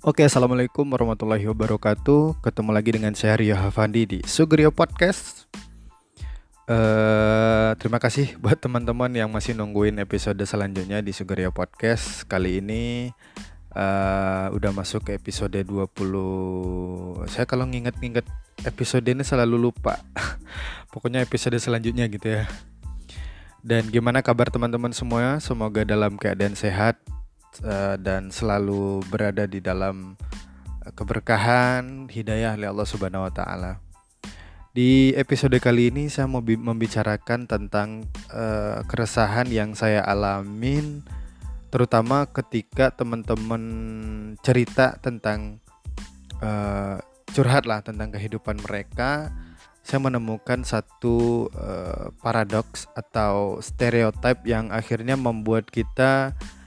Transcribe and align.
Oke, 0.00 0.24
assalamualaikum 0.24 0.88
warahmatullahi 0.88 1.44
wabarakatuh. 1.44 2.40
Ketemu 2.40 2.72
lagi 2.72 2.96
dengan 2.96 3.12
saya 3.12 3.36
Rio 3.36 3.52
Hafandi 3.52 4.08
di 4.08 4.18
Sugrio 4.24 4.72
Podcast. 4.72 5.44
Uh, 6.64 7.76
terima 7.76 8.00
kasih 8.00 8.32
buat 8.40 8.56
teman-teman 8.56 9.12
yang 9.12 9.28
masih 9.28 9.52
nungguin 9.52 10.00
episode 10.00 10.40
selanjutnya 10.48 11.04
di 11.04 11.12
Sugrio 11.12 11.52
Podcast. 11.52 12.24
Kali 12.24 12.64
ini 12.64 13.12
uh, 13.76 14.48
udah 14.56 14.72
masuk 14.72 15.04
ke 15.04 15.20
episode 15.20 15.60
20. 15.60 15.92
Saya 17.28 17.44
kalau 17.44 17.68
nginget-nginget 17.68 18.24
episode 18.64 19.04
ini 19.04 19.20
selalu 19.20 19.68
lupa. 19.68 20.00
Pokoknya 20.96 21.20
episode 21.20 21.60
selanjutnya 21.60 22.08
gitu 22.08 22.40
ya. 22.40 22.48
Dan 23.60 23.92
gimana 23.92 24.24
kabar 24.24 24.48
teman-teman 24.48 24.96
semua? 24.96 25.44
Semoga 25.44 25.84
dalam 25.84 26.16
keadaan 26.16 26.56
sehat 26.56 26.96
uh, 27.66 27.98
dan 27.98 28.30
selalu 28.30 29.02
berada 29.10 29.44
di 29.44 29.58
dalam 29.58 30.14
uh, 30.86 30.92
keberkahan 30.94 32.06
hidayah 32.06 32.54
oleh 32.54 32.68
Allah 32.70 32.86
Subhanahu 32.86 33.26
wa 33.26 33.32
taala. 33.34 33.82
Di 34.70 35.10
episode 35.18 35.58
kali 35.58 35.90
ini 35.90 36.06
saya 36.06 36.30
mau 36.30 36.38
membicarakan 36.38 37.50
tentang 37.50 38.06
uh, 38.30 38.86
keresahan 38.86 39.50
yang 39.50 39.74
saya 39.74 40.06
alamin 40.06 41.02
terutama 41.74 42.26
ketika 42.30 42.94
teman-teman 42.94 43.62
cerita 44.42 44.94
tentang 45.02 45.58
uh, 46.38 47.02
curhat 47.34 47.66
lah 47.66 47.82
tentang 47.82 48.14
kehidupan 48.14 48.62
mereka 48.62 49.30
saya 49.82 50.02
menemukan 50.06 50.62
satu 50.62 51.50
uh, 51.50 52.14
paradoks 52.22 52.86
atau 52.94 53.58
stereotip 53.58 54.46
yang 54.46 54.70
akhirnya 54.70 55.18
membuat 55.18 55.66
kita 55.66 56.30
uh, 56.30 56.59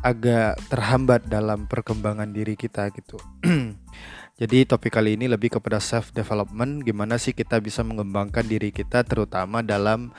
agak 0.00 0.56
terhambat 0.72 1.28
dalam 1.28 1.68
perkembangan 1.68 2.32
diri 2.32 2.56
kita 2.56 2.88
gitu. 2.96 3.20
Jadi 4.40 4.68
topik 4.68 4.92
kali 4.92 5.16
ini 5.16 5.32
lebih 5.32 5.56
kepada 5.56 5.80
self 5.80 6.12
development, 6.12 6.84
gimana 6.84 7.16
sih 7.16 7.32
kita 7.32 7.56
bisa 7.56 7.80
mengembangkan 7.80 8.44
diri 8.44 8.68
kita 8.68 9.00
terutama 9.00 9.64
dalam 9.64 10.12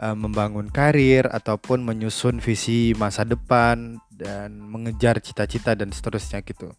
uh, 0.00 0.16
membangun 0.16 0.72
karir 0.72 1.28
ataupun 1.28 1.84
menyusun 1.84 2.40
visi 2.40 2.96
masa 2.96 3.28
depan 3.28 4.00
dan 4.08 4.56
mengejar 4.56 5.20
cita-cita 5.20 5.76
dan 5.76 5.92
seterusnya 5.92 6.40
gitu. 6.48 6.72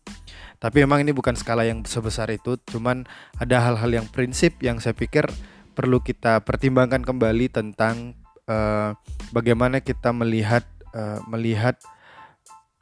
Tapi 0.57 0.81
memang 0.81 1.05
ini 1.05 1.13
bukan 1.13 1.37
skala 1.37 1.63
yang 1.63 1.85
sebesar 1.85 2.33
itu, 2.33 2.57
cuman 2.73 3.05
ada 3.37 3.61
hal-hal 3.63 4.01
yang 4.01 4.07
prinsip 4.09 4.57
yang 4.59 4.81
saya 4.81 4.97
pikir 4.97 5.29
perlu 5.77 6.01
kita 6.01 6.41
pertimbangkan 6.43 7.05
kembali 7.05 7.53
tentang 7.53 8.17
uh, 8.49 8.97
bagaimana 9.31 9.79
kita 9.79 10.09
melihat 10.09 10.65
uh, 10.93 11.19
melihat 11.27 11.77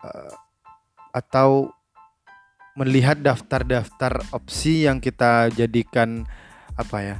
uh, 0.03 0.33
atau 1.15 1.71
melihat 2.77 3.17
daftar-daftar 3.17 4.21
opsi 4.37 4.85
yang 4.85 5.01
kita 5.01 5.49
jadikan 5.49 6.29
apa 6.77 6.97
ya 7.01 7.15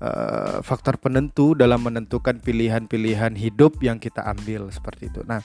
uh, 0.00 0.64
faktor 0.64 0.96
penentu 0.96 1.52
dalam 1.52 1.84
menentukan 1.84 2.40
pilihan-pilihan 2.40 3.36
hidup 3.36 3.76
yang 3.84 4.00
kita 4.00 4.24
ambil 4.24 4.72
seperti 4.72 5.12
itu. 5.12 5.20
Nah, 5.28 5.44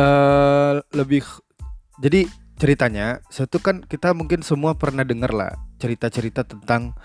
uh, 0.00 0.80
lebih 0.96 1.20
jadi 2.00 2.24
ceritanya 2.56 3.20
satu 3.28 3.60
kan 3.60 3.84
kita 3.84 4.16
mungkin 4.16 4.40
semua 4.40 4.72
pernah 4.72 5.04
dengar 5.04 5.36
lah 5.36 5.52
cerita-cerita 5.76 6.48
tentang 6.48 6.96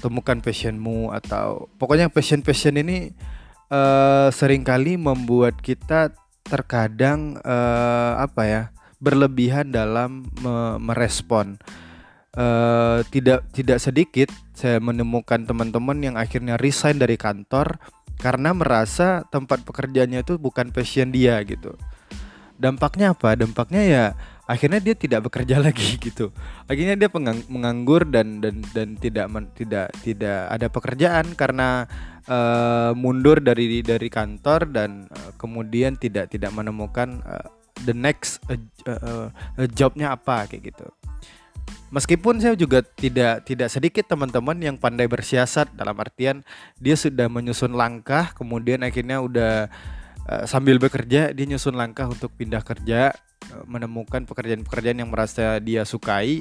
temukan 0.00 0.40
passionmu 0.40 1.12
atau 1.12 1.68
pokoknya 1.76 2.08
passion-passion 2.08 2.80
ini 2.80 3.12
uh, 3.74 4.28
sering 4.30 4.62
kali 4.62 4.94
membuat 4.94 5.58
kita 5.58 6.14
terkadang 6.46 7.40
uh, 7.42 8.20
apa 8.20 8.42
ya 8.46 8.62
berlebihan 9.02 9.74
dalam 9.74 10.30
me 10.38 10.78
merespon. 10.78 11.58
Uh, 12.34 13.06
tidak 13.14 13.46
tidak 13.54 13.78
sedikit 13.78 14.26
saya 14.58 14.82
menemukan 14.82 15.46
teman-teman 15.46 15.94
yang 16.02 16.18
akhirnya 16.18 16.58
resign 16.58 16.98
dari 16.98 17.14
kantor 17.14 17.78
karena 18.18 18.50
merasa 18.50 19.22
tempat 19.30 19.62
pekerjaannya 19.62 20.26
itu 20.26 20.34
bukan 20.42 20.74
passion 20.74 21.14
dia 21.14 21.38
gitu. 21.46 21.78
Dampaknya 22.58 23.14
apa? 23.14 23.38
Dampaknya 23.38 23.82
ya 23.86 24.04
akhirnya 24.44 24.80
dia 24.80 24.94
tidak 24.96 25.28
bekerja 25.28 25.60
lagi 25.66 25.96
gitu. 25.96 26.30
Akhirnya 26.68 26.96
dia 26.96 27.08
menganggur 27.48 28.08
dan 28.08 28.40
dan 28.40 28.60
dan 28.72 28.96
tidak 29.00 29.26
men, 29.28 29.44
tidak 29.56 29.92
tidak 30.04 30.48
ada 30.52 30.66
pekerjaan 30.68 31.32
karena 31.36 31.88
uh, 32.28 32.92
mundur 32.96 33.40
dari 33.40 33.80
dari 33.80 34.08
kantor 34.08 34.68
dan 34.70 35.08
uh, 35.08 35.32
kemudian 35.40 35.96
tidak 35.96 36.28
tidak 36.32 36.52
menemukan 36.52 37.20
uh, 37.24 37.48
the 37.82 37.96
next 37.96 38.40
uh, 38.48 38.58
uh, 38.88 39.28
jobnya 39.72 40.14
apa 40.14 40.48
kayak 40.48 40.74
gitu. 40.74 40.88
Meskipun 41.94 42.42
saya 42.42 42.58
juga 42.58 42.82
tidak 42.82 43.46
tidak 43.46 43.70
sedikit 43.70 44.04
teman-teman 44.10 44.58
yang 44.58 44.74
pandai 44.74 45.06
bersiasat 45.06 45.78
dalam 45.78 45.94
artian 45.94 46.42
dia 46.74 46.98
sudah 46.98 47.30
menyusun 47.30 47.70
langkah 47.70 48.34
kemudian 48.34 48.82
akhirnya 48.82 49.22
udah 49.22 49.70
uh, 50.28 50.44
sambil 50.44 50.76
bekerja 50.80 51.32
dia 51.32 51.46
nyusun 51.46 51.76
langkah 51.76 52.08
untuk 52.08 52.32
pindah 52.34 52.62
kerja 52.64 53.12
menemukan 53.68 54.24
pekerjaan-pekerjaan 54.24 55.04
yang 55.04 55.12
merasa 55.12 55.60
dia 55.60 55.84
sukai 55.84 56.40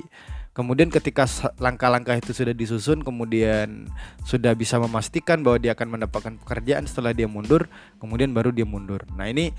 Kemudian 0.53 0.93
ketika 0.93 1.25
langkah-langkah 1.57 2.13
itu 2.13 2.29
sudah 2.29 2.53
disusun, 2.53 3.01
kemudian 3.01 3.89
sudah 4.21 4.53
bisa 4.53 4.77
memastikan 4.77 5.41
bahwa 5.41 5.57
dia 5.57 5.73
akan 5.73 5.97
mendapatkan 5.97 6.37
pekerjaan 6.45 6.85
setelah 6.85 7.09
dia 7.09 7.25
mundur, 7.25 7.65
kemudian 7.97 8.29
baru 8.37 8.53
dia 8.53 8.61
mundur. 8.61 9.01
Nah 9.17 9.25
ini 9.25 9.49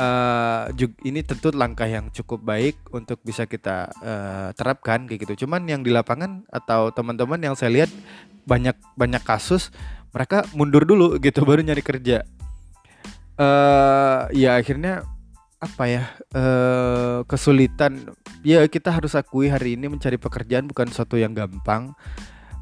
uh, 0.00 0.72
ini 1.04 1.20
tentu 1.20 1.52
langkah 1.52 1.84
yang 1.84 2.08
cukup 2.08 2.40
baik 2.40 2.80
untuk 2.96 3.20
bisa 3.20 3.44
kita 3.44 3.92
uh, 4.00 4.48
terapkan 4.56 5.04
kayak 5.04 5.28
gitu. 5.28 5.44
Cuman 5.44 5.68
yang 5.68 5.84
di 5.84 5.92
lapangan 5.92 6.48
atau 6.48 6.96
teman-teman 6.96 7.44
yang 7.44 7.52
saya 7.52 7.84
lihat 7.84 7.92
banyak 8.48 8.80
banyak 8.96 9.20
kasus 9.28 9.68
mereka 10.16 10.48
mundur 10.56 10.88
dulu 10.88 11.20
gitu 11.20 11.44
baru 11.48 11.60
nyari 11.60 11.84
kerja. 11.84 12.24
Uh, 13.38 14.26
ya 14.34 14.58
akhirnya 14.58 15.06
apa 15.62 15.84
ya 15.86 16.04
uh, 16.34 17.22
kesulitan. 17.26 18.10
Ya 18.42 18.62
kita 18.66 18.90
harus 18.90 19.14
akui 19.14 19.50
hari 19.50 19.78
ini 19.78 19.86
mencari 19.90 20.18
pekerjaan 20.18 20.66
bukan 20.66 20.90
suatu 20.90 21.14
yang 21.18 21.34
gampang. 21.34 21.94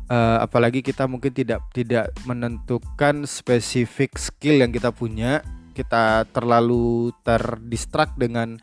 Uh, 0.06 0.38
apalagi 0.38 0.86
kita 0.86 1.08
mungkin 1.10 1.34
tidak 1.34 1.64
tidak 1.74 2.14
menentukan 2.28 3.24
spesifik 3.24 4.20
skill 4.20 4.60
yang 4.60 4.72
kita 4.72 4.92
punya. 4.92 5.40
Kita 5.76 6.24
terlalu 6.32 7.12
terdistrak 7.20 8.16
dengan 8.16 8.56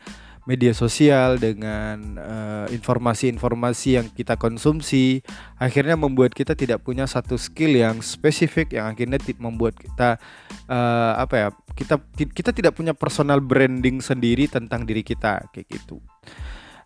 media 0.44 0.76
sosial 0.76 1.40
dengan 1.40 2.20
informasi 2.68 3.32
informasi-informasi 3.32 3.88
yang 3.96 4.06
kita 4.12 4.36
konsumsi 4.36 5.24
akhirnya 5.56 5.96
membuat 5.96 6.36
kita 6.36 6.52
tidak 6.52 6.84
punya 6.84 7.08
satu 7.08 7.40
skill 7.40 7.72
yang 7.76 8.04
spesifik 8.04 8.76
yang 8.76 8.92
akhirnya 8.92 9.16
membuat 9.40 9.76
kita 9.76 10.20
uh, 10.68 11.12
apa 11.16 11.34
ya 11.36 11.48
kita 11.74 11.96
kita 12.12 12.50
tidak 12.52 12.72
punya 12.76 12.92
personal 12.92 13.40
branding 13.40 13.98
sendiri 14.04 14.46
tentang 14.46 14.86
diri 14.86 15.02
kita 15.02 15.48
kayak 15.50 15.66
gitu. 15.68 15.98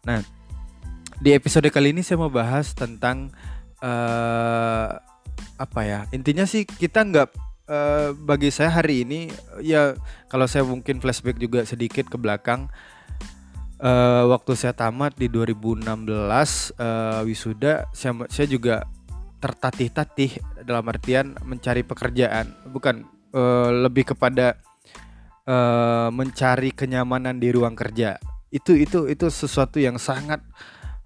Nah 0.07 0.23
di 1.19 1.35
episode 1.35 1.67
kali 1.75 1.91
ini 1.91 2.07
saya 2.07 2.23
mau 2.23 2.31
bahas 2.31 2.73
tentang 2.79 3.35
uh, 3.83 4.89
apa 5.59 5.81
ya 5.83 6.01
intinya 6.15 6.47
sih 6.47 6.63
kita 6.63 7.03
nggak 7.03 7.29
uh, 7.67 8.15
bagi 8.15 8.55
saya 8.55 8.71
hari 8.71 9.03
ini 9.03 9.31
ya 9.63 9.99
kalau 10.31 10.47
saya 10.47 10.63
mungkin 10.63 11.03
flashback 11.03 11.39
juga 11.43 11.67
sedikit 11.67 12.07
ke 12.07 12.15
belakang 12.15 12.71
uh, 13.83 14.25
waktu 14.31 14.53
saya 14.55 14.75
tamat 14.75 15.15
di 15.19 15.31
2016 15.31 15.87
uh, 15.87 17.23
wisuda 17.27 17.87
saya 17.95 18.13
saya 18.31 18.47
juga 18.47 18.87
tertatih-tatih 19.39 20.43
dalam 20.67 20.85
artian 20.91 21.39
mencari 21.47 21.87
pekerjaan. 21.87 22.51
Bukan 22.69 23.07
uh, 23.35 23.71
lebih 23.87 24.15
kepada 24.15 24.59
uh, 25.47 26.11
mencari 26.11 26.75
kenyamanan 26.75 27.39
di 27.39 27.49
ruang 27.55 27.79
kerja. 27.79 28.19
Itu 28.51 28.75
itu 28.75 29.07
itu 29.07 29.31
sesuatu 29.31 29.79
yang 29.79 30.01
sangat 30.01 30.43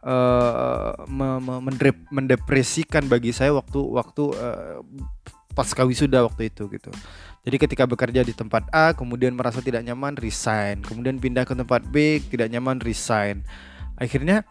uh, 0.07 0.97
me, 1.07 1.39
me, 1.45 1.55
mendepresikan 2.09 3.05
bagi 3.07 3.37
saya 3.37 3.53
waktu 3.53 3.81
waktu 3.81 4.25
uh, 4.33 4.81
pasca 5.53 5.85
wisuda 5.85 6.25
waktu 6.25 6.49
itu 6.49 6.67
gitu 6.73 6.91
jadi 7.43 7.57
ketika 7.59 7.85
bekerja 7.91 8.23
di 8.23 8.31
tempat 8.31 8.71
A 8.71 8.95
kemudian 8.95 9.35
merasa 9.35 9.59
tidak 9.59 9.83
nyaman 9.83 10.15
resign, 10.15 10.79
kemudian 10.79 11.19
pindah 11.19 11.43
ke 11.43 11.59
tempat 11.59 11.83
B 11.91 12.23
tidak 12.31 12.55
nyaman 12.55 12.79
resign. 12.79 13.43
Akhirnya 13.99 14.47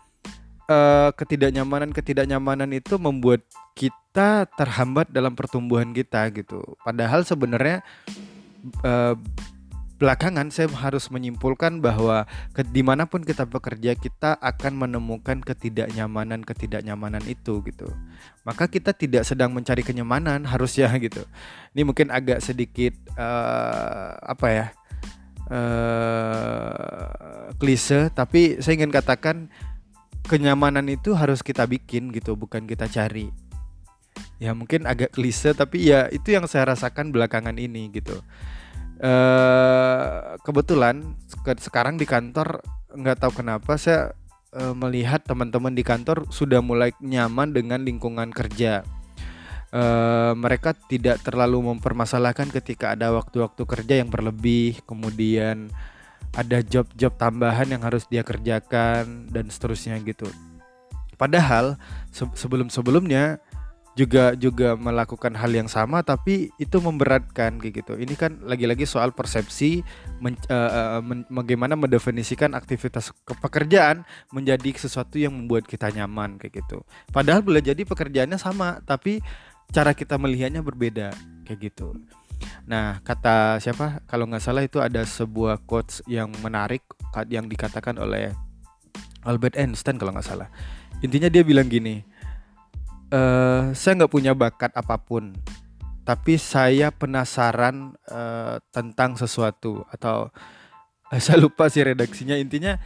uh, 0.67 1.15
ketidaknyamanan 1.15 1.95
ketidaknyamanan 1.95 2.67
itu 2.75 2.99
membuat 2.99 3.47
kita 3.79 4.43
terhambat 4.59 5.07
dalam 5.07 5.39
pertumbuhan 5.39 5.95
kita 5.95 6.27
gitu. 6.35 6.75
Padahal 6.83 7.23
sebenarnya 7.23 7.79
uh, 8.83 9.15
belakangan 10.01 10.49
saya 10.49 10.65
harus 10.81 11.13
menyimpulkan 11.13 11.77
bahwa 11.77 12.25
ke, 12.57 12.65
di 12.65 12.81
mana 12.81 13.05
pun 13.05 13.21
kita 13.21 13.45
bekerja 13.45 13.93
kita 13.93 14.33
akan 14.41 14.81
menemukan 14.81 15.45
ketidaknyamanan 15.45 16.41
ketidaknyamanan 16.41 17.21
itu 17.29 17.61
gitu. 17.69 17.85
Maka 18.41 18.65
kita 18.65 18.97
tidak 18.97 19.29
sedang 19.29 19.53
mencari 19.53 19.85
kenyamanan 19.85 20.49
harusnya 20.49 20.89
gitu. 21.05 21.21
Ini 21.77 21.85
mungkin 21.85 22.09
agak 22.09 22.41
sedikit 22.41 22.97
uh, 23.13 24.17
apa 24.25 24.47
ya 24.49 24.65
uh, 25.53 27.53
klise 27.61 28.09
tapi 28.09 28.57
saya 28.57 28.81
ingin 28.81 28.89
katakan 28.89 29.53
kenyamanan 30.25 30.89
itu 30.89 31.13
harus 31.13 31.45
kita 31.45 31.69
bikin 31.69 32.09
gitu 32.09 32.33
bukan 32.33 32.65
kita 32.65 32.89
cari. 32.89 33.29
Ya 34.41 34.57
mungkin 34.57 34.89
agak 34.89 35.13
klise 35.13 35.53
tapi 35.53 35.93
ya 35.93 36.09
itu 36.09 36.33
yang 36.33 36.49
saya 36.49 36.73
rasakan 36.73 37.13
belakangan 37.13 37.61
ini 37.61 37.93
gitu 37.93 38.25
uh, 39.01 40.37
kebetulan 40.45 41.17
sekarang 41.59 41.97
di 41.97 42.05
kantor 42.05 42.61
nggak 42.93 43.17
tahu 43.17 43.41
kenapa 43.41 43.75
saya 43.75 44.13
uh, 44.55 44.75
melihat 44.77 45.23
teman-teman 45.25 45.73
di 45.73 45.83
kantor 45.83 46.27
sudah 46.29 46.61
mulai 46.61 46.93
nyaman 47.01 47.51
dengan 47.51 47.81
lingkungan 47.81 48.29
kerja. 48.31 48.85
Uh, 49.71 50.35
mereka 50.35 50.75
tidak 50.75 51.23
terlalu 51.23 51.71
mempermasalahkan 51.71 52.51
ketika 52.51 52.91
ada 52.91 53.15
waktu-waktu 53.15 53.63
kerja 53.63 54.03
yang 54.03 54.11
berlebih, 54.11 54.83
kemudian 54.83 55.71
ada 56.35 56.59
job-job 56.59 57.15
tambahan 57.15 57.71
yang 57.71 57.79
harus 57.79 58.03
dia 58.07 58.23
kerjakan 58.23 59.31
dan 59.31 59.47
seterusnya 59.47 59.95
gitu. 60.03 60.27
Padahal 61.15 61.79
se 62.11 62.27
sebelum-sebelumnya 62.35 63.39
juga 63.91 64.31
juga 64.39 64.79
melakukan 64.79 65.35
hal 65.35 65.51
yang 65.51 65.67
sama 65.67 65.99
tapi 65.99 66.47
itu 66.55 66.77
memberatkan 66.79 67.59
kayak 67.59 67.83
gitu. 67.83 67.93
Ini 67.99 68.15
kan 68.15 68.39
lagi-lagi 68.47 68.87
soal 68.87 69.11
persepsi 69.11 69.83
men, 70.23 70.39
uh, 70.47 71.03
men, 71.03 71.27
bagaimana 71.27 71.75
mendefinisikan 71.75 72.55
aktivitas 72.55 73.11
pekerjaan 73.43 74.07
menjadi 74.31 74.71
sesuatu 74.79 75.19
yang 75.19 75.35
membuat 75.35 75.67
kita 75.67 75.91
nyaman 75.91 76.39
kayak 76.39 76.63
gitu. 76.63 76.87
Padahal 77.11 77.43
boleh 77.43 77.59
jadi 77.59 77.83
pekerjaannya 77.83 78.39
sama 78.39 78.79
tapi 78.87 79.19
cara 79.71 79.91
kita 79.91 80.15
melihatnya 80.15 80.63
berbeda 80.63 81.11
kayak 81.43 81.71
gitu. 81.71 81.95
Nah, 82.65 83.03
kata 83.03 83.59
siapa? 83.61 84.01
Kalau 84.07 84.25
nggak 84.25 84.43
salah 84.43 84.63
itu 84.65 84.79
ada 84.81 85.03
sebuah 85.03 85.61
quotes 85.67 86.01
yang 86.07 86.31
menarik 86.41 86.81
yang 87.29 87.45
dikatakan 87.45 87.99
oleh 87.99 88.33
Albert 89.27 89.59
Einstein 89.59 89.99
kalau 90.01 90.15
nggak 90.15 90.25
salah. 90.25 90.49
Intinya 91.01 91.29
dia 91.29 91.41
bilang 91.45 91.69
gini, 91.69 92.01
uh, 93.11 93.75
saya 93.75 93.91
nggak 94.01 94.13
punya 94.13 94.33
bakat 94.33 94.71
apa 94.73 94.97
pun 94.97 95.35
tapi 96.01 96.35
saya 96.41 96.89
penasaran 96.89 97.93
uh, 98.09 98.57
tentang 98.73 99.15
sesuatu 99.19 99.85
atau 99.91 100.33
uh, 101.11 101.19
saya 101.23 101.37
lupa 101.37 101.69
sih 101.69 101.85
redaksinya 101.85 102.39
intinya 102.39 102.79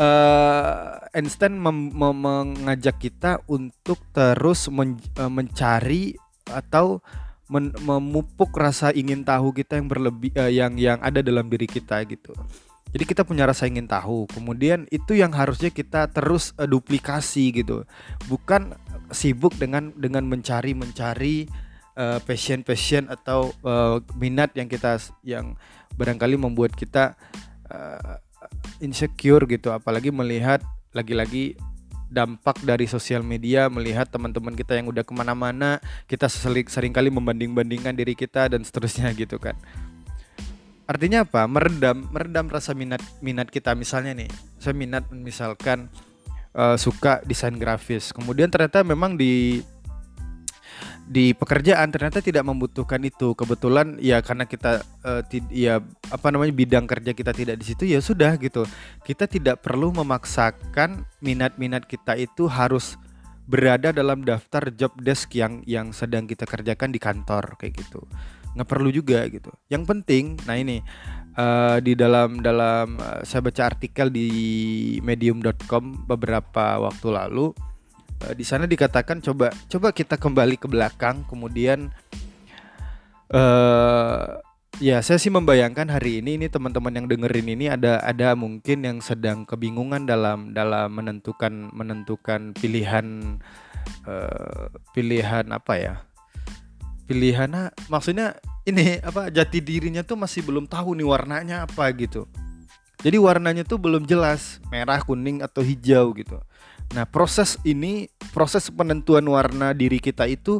uh, 0.00 0.98
Einstein 1.14 1.56
mem 1.60 1.94
mengajak 1.94 2.98
kita 2.98 3.40
untuk 3.46 4.02
terus 4.10 4.66
men 4.72 4.98
mencari 5.16 6.18
atau 6.50 7.00
men 7.46 7.70
memupuk 7.78 8.50
rasa 8.58 8.90
ingin 8.90 9.22
tahu 9.22 9.54
kita 9.54 9.78
yang 9.78 9.86
berlebih 9.86 10.34
uh, 10.34 10.50
yang 10.50 10.74
yang 10.74 10.98
ada 10.98 11.22
dalam 11.22 11.46
diri 11.46 11.70
kita 11.70 12.02
gitu. 12.10 12.34
Jadi 12.96 13.12
kita 13.12 13.28
punya 13.28 13.44
rasa 13.44 13.68
ingin 13.68 13.84
tahu, 13.84 14.24
kemudian 14.32 14.88
itu 14.88 15.12
yang 15.12 15.28
harusnya 15.36 15.68
kita 15.68 16.08
terus 16.08 16.56
uh, 16.56 16.64
duplikasi 16.64 17.52
gitu. 17.52 17.84
Bukan 18.24 18.72
sibuk 19.12 19.52
dengan 19.60 19.92
dengan 20.00 20.24
mencari 20.24 20.72
mencari 20.72 21.44
uh, 22.00 22.16
passion 22.24 22.64
passion 22.64 23.04
atau 23.12 23.52
uh, 23.68 24.00
minat 24.16 24.56
yang 24.56 24.64
kita 24.64 24.96
yang 25.20 25.60
barangkali 26.00 26.40
membuat 26.40 26.72
kita 26.72 27.20
uh, 27.68 28.16
insecure 28.80 29.44
gitu. 29.44 29.76
Apalagi 29.76 30.08
melihat 30.08 30.64
lagi-lagi 30.96 31.52
dampak 32.08 32.64
dari 32.64 32.88
sosial 32.88 33.20
media 33.20 33.68
melihat 33.68 34.08
teman-teman 34.08 34.56
kita 34.56 34.78
yang 34.78 34.86
udah 34.88 35.02
ke 35.02 35.10
mana-mana 35.10 35.82
kita 36.06 36.30
sering 36.30 36.64
sering 36.70 36.94
kali 36.94 37.10
membanding-bandingkan 37.10 37.98
diri 37.98 38.14
kita 38.14 38.46
dan 38.46 38.62
seterusnya 38.62 39.10
gitu 39.20 39.42
kan 39.42 39.58
artinya 40.86 41.26
apa 41.26 41.50
meredam 41.50 42.06
meredam 42.14 42.46
rasa 42.46 42.70
minat 42.70 43.02
minat 43.18 43.50
kita 43.50 43.74
misalnya 43.74 44.14
nih 44.14 44.30
saya 44.62 44.74
minat 44.74 45.10
misalkan 45.10 45.90
uh, 46.56 46.76
suka 46.80 47.20
desain 47.28 47.54
grafis. 47.54 48.10
Kemudian 48.10 48.48
ternyata 48.48 48.80
memang 48.80 49.14
di 49.14 49.60
di 51.06 51.30
pekerjaan 51.38 51.86
ternyata 51.94 52.18
tidak 52.18 52.42
membutuhkan 52.42 52.98
itu. 53.04 53.36
Kebetulan 53.36 54.00
ya 54.02 54.18
karena 54.24 54.48
kita 54.48 54.82
uh, 55.06 55.22
ya 55.52 55.78
apa 56.10 56.26
namanya 56.32 56.50
bidang 56.56 56.88
kerja 56.88 57.14
kita 57.14 57.30
tidak 57.36 57.56
di 57.60 57.64
situ 57.68 57.84
ya 57.86 58.00
sudah 58.00 58.34
gitu. 58.40 58.64
Kita 59.04 59.28
tidak 59.28 59.62
perlu 59.62 59.92
memaksakan 59.94 61.04
minat-minat 61.22 61.86
kita 61.86 62.18
itu 62.18 62.48
harus 62.50 62.98
berada 63.46 63.94
dalam 63.94 64.26
daftar 64.26 64.74
job 64.74 64.90
desk 64.98 65.30
yang 65.38 65.62
yang 65.70 65.94
sedang 65.94 66.26
kita 66.26 66.42
kerjakan 66.42 66.90
di 66.90 66.98
kantor 66.98 67.54
kayak 67.54 67.78
gitu. 67.78 68.02
Nggak 68.56 68.68
perlu 68.68 68.88
juga 68.88 69.28
gitu. 69.28 69.52
Yang 69.68 69.84
penting, 69.84 70.24
nah 70.48 70.56
ini 70.56 70.80
uh, 71.36 71.78
di 71.78 71.92
dalam 71.94 72.40
dalam 72.40 72.96
uh, 72.98 73.20
saya 73.22 73.44
baca 73.44 73.68
artikel 73.68 74.08
di 74.10 74.28
medium.com 75.04 76.08
beberapa 76.08 76.80
waktu 76.80 77.08
lalu 77.12 77.52
uh, 78.24 78.32
di 78.34 78.44
sana 78.44 78.64
dikatakan 78.64 79.20
coba 79.20 79.52
coba 79.68 79.92
kita 79.92 80.16
kembali 80.16 80.56
ke 80.56 80.66
belakang 80.66 81.22
kemudian 81.28 81.92
uh, 83.30 84.40
ya 84.80 85.00
saya 85.00 85.16
sih 85.20 85.32
membayangkan 85.32 85.88
hari 85.88 86.20
ini 86.20 86.36
ini 86.40 86.46
teman-teman 86.48 86.92
yang 86.92 87.06
dengerin 87.08 87.48
ini 87.48 87.66
ada 87.72 88.00
ada 88.04 88.36
mungkin 88.36 88.84
yang 88.84 88.98
sedang 89.00 89.48
kebingungan 89.48 90.04
dalam 90.04 90.52
dalam 90.52 90.92
menentukan 90.92 91.72
menentukan 91.72 92.52
pilihan 92.56 93.38
uh, 94.04 94.68
pilihan 94.92 95.48
apa 95.52 95.74
ya 95.80 95.94
pilihan 97.06 97.70
maksudnya 97.86 98.36
ini 98.66 98.98
apa 98.98 99.30
jati 99.30 99.62
dirinya 99.62 100.02
tuh 100.02 100.18
masih 100.18 100.42
belum 100.42 100.66
tahu 100.66 100.98
nih 100.98 101.06
warnanya 101.06 101.56
apa 101.64 101.86
gitu. 101.94 102.26
Jadi 103.00 103.16
warnanya 103.22 103.62
tuh 103.62 103.78
belum 103.78 104.08
jelas 104.08 104.58
merah, 104.72 104.98
kuning 104.98 105.38
atau 105.38 105.62
hijau 105.62 106.10
gitu. 106.18 106.42
Nah 106.90 107.06
proses 107.06 107.54
ini 107.62 108.10
proses 108.34 108.66
penentuan 108.70 109.22
warna 109.30 109.70
diri 109.70 110.02
kita 110.02 110.26
itu 110.26 110.58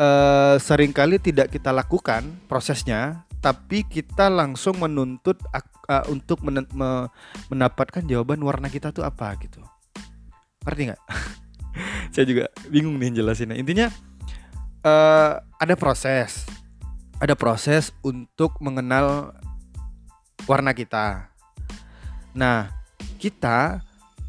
uh, 0.00 0.56
sering 0.56 0.96
kali 0.96 1.20
tidak 1.20 1.52
kita 1.52 1.72
lakukan 1.76 2.24
prosesnya, 2.48 3.28
tapi 3.44 3.84
kita 3.84 4.32
langsung 4.32 4.80
menuntut 4.80 5.36
uh, 5.52 6.04
untuk 6.08 6.40
men 6.40 6.64
me 6.72 7.12
mendapatkan 7.52 8.04
jawaban 8.08 8.40
warna 8.40 8.72
kita 8.72 8.92
tuh 8.92 9.04
apa 9.04 9.36
gitu. 9.44 9.60
Ngerti 10.64 10.82
nggak? 10.92 11.02
Saya 12.16 12.24
juga 12.24 12.48
bingung 12.72 12.96
nih 12.96 13.20
jelasinnya. 13.20 13.56
Intinya 13.58 13.92
uh, 14.86 15.44
ada 15.60 15.74
proses 15.74 16.44
ada 17.20 17.34
proses 17.36 17.92
untuk 18.04 18.60
mengenal 18.60 19.32
warna 20.44 20.76
kita. 20.76 21.32
Nah, 22.36 22.68
kita 23.16 23.80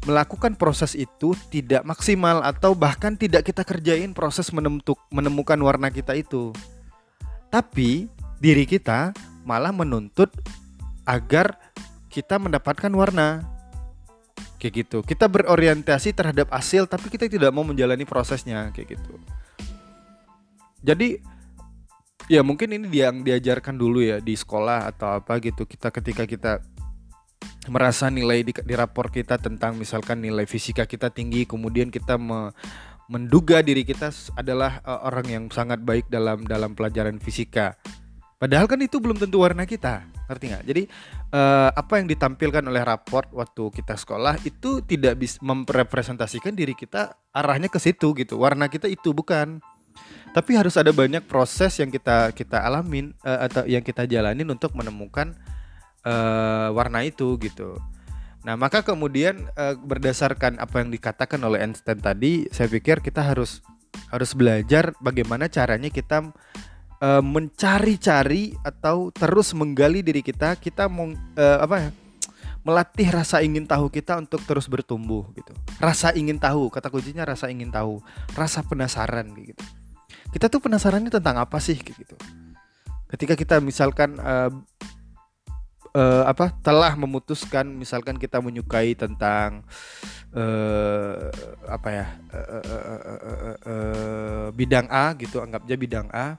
melakukan 0.08 0.56
proses 0.56 0.96
itu 0.96 1.36
tidak 1.52 1.84
maksimal 1.84 2.40
atau 2.40 2.72
bahkan 2.72 3.12
tidak 3.12 3.44
kita 3.44 3.60
kerjain 3.66 4.16
proses 4.16 4.48
menemutuk, 4.54 4.96
menemukan 5.12 5.58
warna 5.60 5.92
kita 5.92 6.16
itu. 6.16 6.54
Tapi 7.52 8.08
diri 8.40 8.64
kita 8.64 9.12
malah 9.44 9.72
menuntut 9.72 10.32
agar 11.04 11.60
kita 12.08 12.40
mendapatkan 12.40 12.92
warna. 12.96 13.44
Kayak 14.58 14.74
gitu. 14.86 14.98
Kita 15.06 15.30
berorientasi 15.30 16.16
terhadap 16.16 16.50
hasil 16.50 16.90
tapi 16.90 17.12
kita 17.12 17.30
tidak 17.30 17.54
mau 17.54 17.62
menjalani 17.62 18.02
prosesnya 18.02 18.74
kayak 18.74 18.98
gitu. 18.98 19.14
Jadi 20.82 21.18
ya 22.30 22.44
mungkin 22.44 22.74
ini 22.76 22.86
yang 22.92 23.24
diajarkan 23.24 23.74
dulu 23.74 24.04
ya 24.04 24.18
di 24.22 24.34
sekolah 24.34 24.90
atau 24.94 25.18
apa 25.18 25.38
gitu. 25.42 25.66
Kita 25.66 25.90
ketika 25.90 26.24
kita 26.28 26.62
merasa 27.68 28.08
nilai 28.08 28.42
di, 28.42 28.52
di 28.52 28.74
rapor 28.74 29.12
kita 29.12 29.36
tentang 29.36 29.76
misalkan 29.76 30.24
nilai 30.24 30.48
fisika 30.48 30.88
kita 30.88 31.12
tinggi 31.12 31.44
kemudian 31.44 31.92
kita 31.92 32.16
me, 32.16 32.50
menduga 33.08 33.60
diri 33.60 33.84
kita 33.84 34.08
adalah 34.36 34.80
uh, 34.84 35.04
orang 35.08 35.26
yang 35.28 35.44
sangat 35.52 35.80
baik 35.80 36.08
dalam 36.08 36.44
dalam 36.44 36.72
pelajaran 36.76 37.20
fisika. 37.20 37.76
Padahal 38.38 38.70
kan 38.70 38.78
itu 38.78 39.02
belum 39.02 39.18
tentu 39.18 39.42
warna 39.42 39.66
kita 39.66 40.06
ngerti 40.30 40.44
nggak? 40.52 40.64
Jadi 40.68 40.82
uh, 41.34 41.74
apa 41.74 41.98
yang 41.98 42.06
ditampilkan 42.06 42.62
oleh 42.62 42.84
raport 42.84 43.26
waktu 43.34 43.64
kita 43.74 43.98
sekolah 43.98 44.38
itu 44.46 44.84
tidak 44.84 45.18
bisa 45.18 45.40
memrepresentasikan 45.42 46.54
diri 46.54 46.76
kita 46.76 47.16
arahnya 47.34 47.66
ke 47.66 47.80
situ 47.82 48.14
gitu. 48.14 48.38
Warna 48.38 48.70
kita 48.70 48.86
itu 48.86 49.10
bukan 49.10 49.58
tapi 50.38 50.54
harus 50.54 50.78
ada 50.78 50.94
banyak 50.94 51.26
proses 51.26 51.82
yang 51.82 51.90
kita 51.90 52.30
kita 52.30 52.62
alamin 52.62 53.10
uh, 53.26 53.50
atau 53.50 53.66
yang 53.66 53.82
kita 53.82 54.06
jalanin 54.06 54.46
untuk 54.46 54.70
menemukan 54.78 55.34
uh, 56.06 56.70
warna 56.70 57.02
itu 57.02 57.34
gitu. 57.42 57.74
Nah, 58.46 58.54
maka 58.54 58.86
kemudian 58.86 59.50
uh, 59.58 59.74
berdasarkan 59.74 60.62
apa 60.62 60.78
yang 60.78 60.94
dikatakan 60.94 61.42
oleh 61.42 61.66
Einstein 61.66 61.98
tadi, 61.98 62.46
saya 62.54 62.70
pikir 62.70 63.02
kita 63.02 63.18
harus 63.18 63.66
harus 64.14 64.30
belajar 64.30 64.94
bagaimana 65.02 65.50
caranya 65.50 65.90
kita 65.90 66.30
uh, 67.02 67.18
mencari-cari 67.18 68.54
atau 68.62 69.10
terus 69.10 69.50
menggali 69.58 70.06
diri 70.06 70.22
kita, 70.22 70.54
kita 70.54 70.86
mau 70.86 71.10
uh, 71.34 71.58
apa 71.66 71.76
ya? 71.82 71.90
melatih 72.62 73.08
rasa 73.10 73.40
ingin 73.40 73.64
tahu 73.64 73.88
kita 73.90 74.14
untuk 74.22 74.44
terus 74.46 74.70
bertumbuh 74.70 75.26
gitu. 75.34 75.50
Rasa 75.82 76.14
ingin 76.14 76.38
tahu, 76.38 76.70
kata 76.70 76.94
kuncinya 76.94 77.26
rasa 77.26 77.50
ingin 77.50 77.74
tahu, 77.74 77.98
rasa 78.36 78.60
penasaran 78.60 79.34
gitu 79.34 79.64
kita 80.32 80.52
tuh 80.52 80.60
penasarannya 80.60 81.08
tentang 81.08 81.40
apa 81.40 81.58
sih 81.58 81.76
gitu. 81.78 82.16
Ketika 83.08 83.32
kita 83.32 83.56
misalkan 83.64 84.20
uh, 84.20 84.52
uh, 85.96 86.24
apa 86.28 86.52
telah 86.60 86.92
memutuskan 86.94 87.64
misalkan 87.64 88.20
kita 88.20 88.42
menyukai 88.44 88.92
tentang 88.92 89.64
uh, 90.36 91.32
apa 91.64 91.88
ya 91.88 92.06
uh, 92.32 92.38
uh, 92.38 92.64
uh, 92.68 92.80
uh, 92.84 93.20
uh, 93.24 93.56
uh, 93.64 94.46
bidang 94.52 94.86
A 94.92 95.16
gitu 95.16 95.40
anggap 95.40 95.64
aja 95.64 95.76
bidang 95.78 96.08
A. 96.12 96.36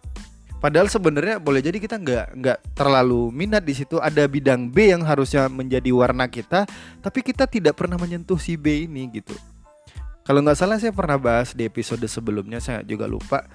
Padahal 0.60 0.92
sebenarnya 0.92 1.40
boleh 1.40 1.64
jadi 1.64 1.80
kita 1.80 1.96
nggak 1.96 2.28
nggak 2.36 2.60
terlalu 2.76 3.32
minat 3.32 3.64
di 3.64 3.74
situ. 3.74 3.96
Ada 3.98 4.28
bidang 4.28 4.68
B 4.68 4.92
yang 4.92 5.08
harusnya 5.08 5.48
menjadi 5.48 5.90
warna 5.96 6.30
kita 6.30 6.70
tapi 7.02 7.26
kita 7.26 7.50
tidak 7.50 7.80
pernah 7.80 7.98
menyentuh 7.98 8.38
si 8.38 8.60
B 8.60 8.86
ini 8.86 9.10
gitu 9.10 9.34
kalau 10.30 10.46
nggak 10.46 10.62
salah 10.62 10.78
saya 10.78 10.94
pernah 10.94 11.18
bahas 11.18 11.58
di 11.58 11.66
episode 11.66 12.06
sebelumnya 12.06 12.62
saya 12.62 12.86
juga 12.86 13.10
lupa. 13.10 13.50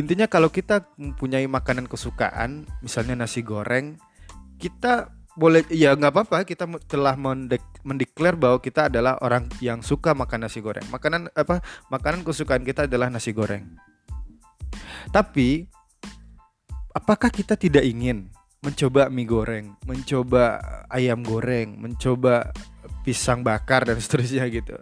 Intinya 0.00 0.24
kalau 0.24 0.48
kita 0.48 0.88
mempunyai 0.96 1.44
makanan 1.44 1.84
kesukaan 1.84 2.64
misalnya 2.80 3.20
nasi 3.20 3.44
goreng 3.44 4.00
kita 4.56 5.12
boleh 5.36 5.68
ya 5.68 5.92
nggak 5.92 6.16
apa-apa 6.16 6.48
kita 6.48 6.64
telah 6.88 7.20
mendek, 7.20 7.60
mendeklar 7.84 8.32
bahwa 8.32 8.64
kita 8.64 8.88
adalah 8.88 9.20
orang 9.20 9.44
yang 9.60 9.84
suka 9.84 10.16
makan 10.16 10.48
nasi 10.48 10.64
goreng. 10.64 10.88
Makanan 10.88 11.28
apa 11.36 11.60
makanan 11.92 12.24
kesukaan 12.24 12.64
kita 12.64 12.88
adalah 12.88 13.12
nasi 13.12 13.36
goreng. 13.36 13.76
Tapi 15.12 15.68
apakah 16.96 17.28
kita 17.28 17.60
tidak 17.60 17.84
ingin 17.84 18.32
mencoba 18.64 19.12
mie 19.12 19.28
goreng 19.28 19.76
mencoba 19.84 20.58
ayam 20.88 21.20
goreng 21.20 21.76
mencoba 21.76 22.56
pisang 23.06 23.46
bakar 23.46 23.86
dan 23.86 23.94
seterusnya 24.02 24.42
gitu. 24.50 24.74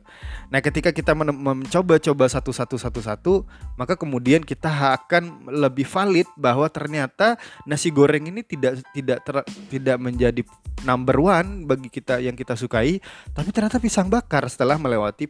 Nah, 0.48 0.64
ketika 0.64 0.88
kita 0.88 1.12
mencoba-coba 1.12 2.24
satu-satu 2.24 2.80
satu-satu, 2.80 3.44
maka 3.76 4.00
kemudian 4.00 4.40
kita 4.40 4.72
akan 4.96 5.52
lebih 5.52 5.84
valid 5.84 6.24
bahwa 6.40 6.64
ternyata 6.72 7.36
nasi 7.68 7.92
goreng 7.92 8.32
ini 8.32 8.40
tidak 8.40 8.80
tidak 8.96 9.20
ter, 9.28 9.44
tidak 9.68 10.00
menjadi 10.00 10.40
number 10.88 11.20
one 11.20 11.68
bagi 11.68 11.92
kita 11.92 12.24
yang 12.24 12.32
kita 12.32 12.56
sukai, 12.56 13.04
tapi 13.36 13.52
ternyata 13.52 13.76
pisang 13.76 14.08
bakar 14.08 14.48
setelah 14.48 14.80
melewati 14.80 15.28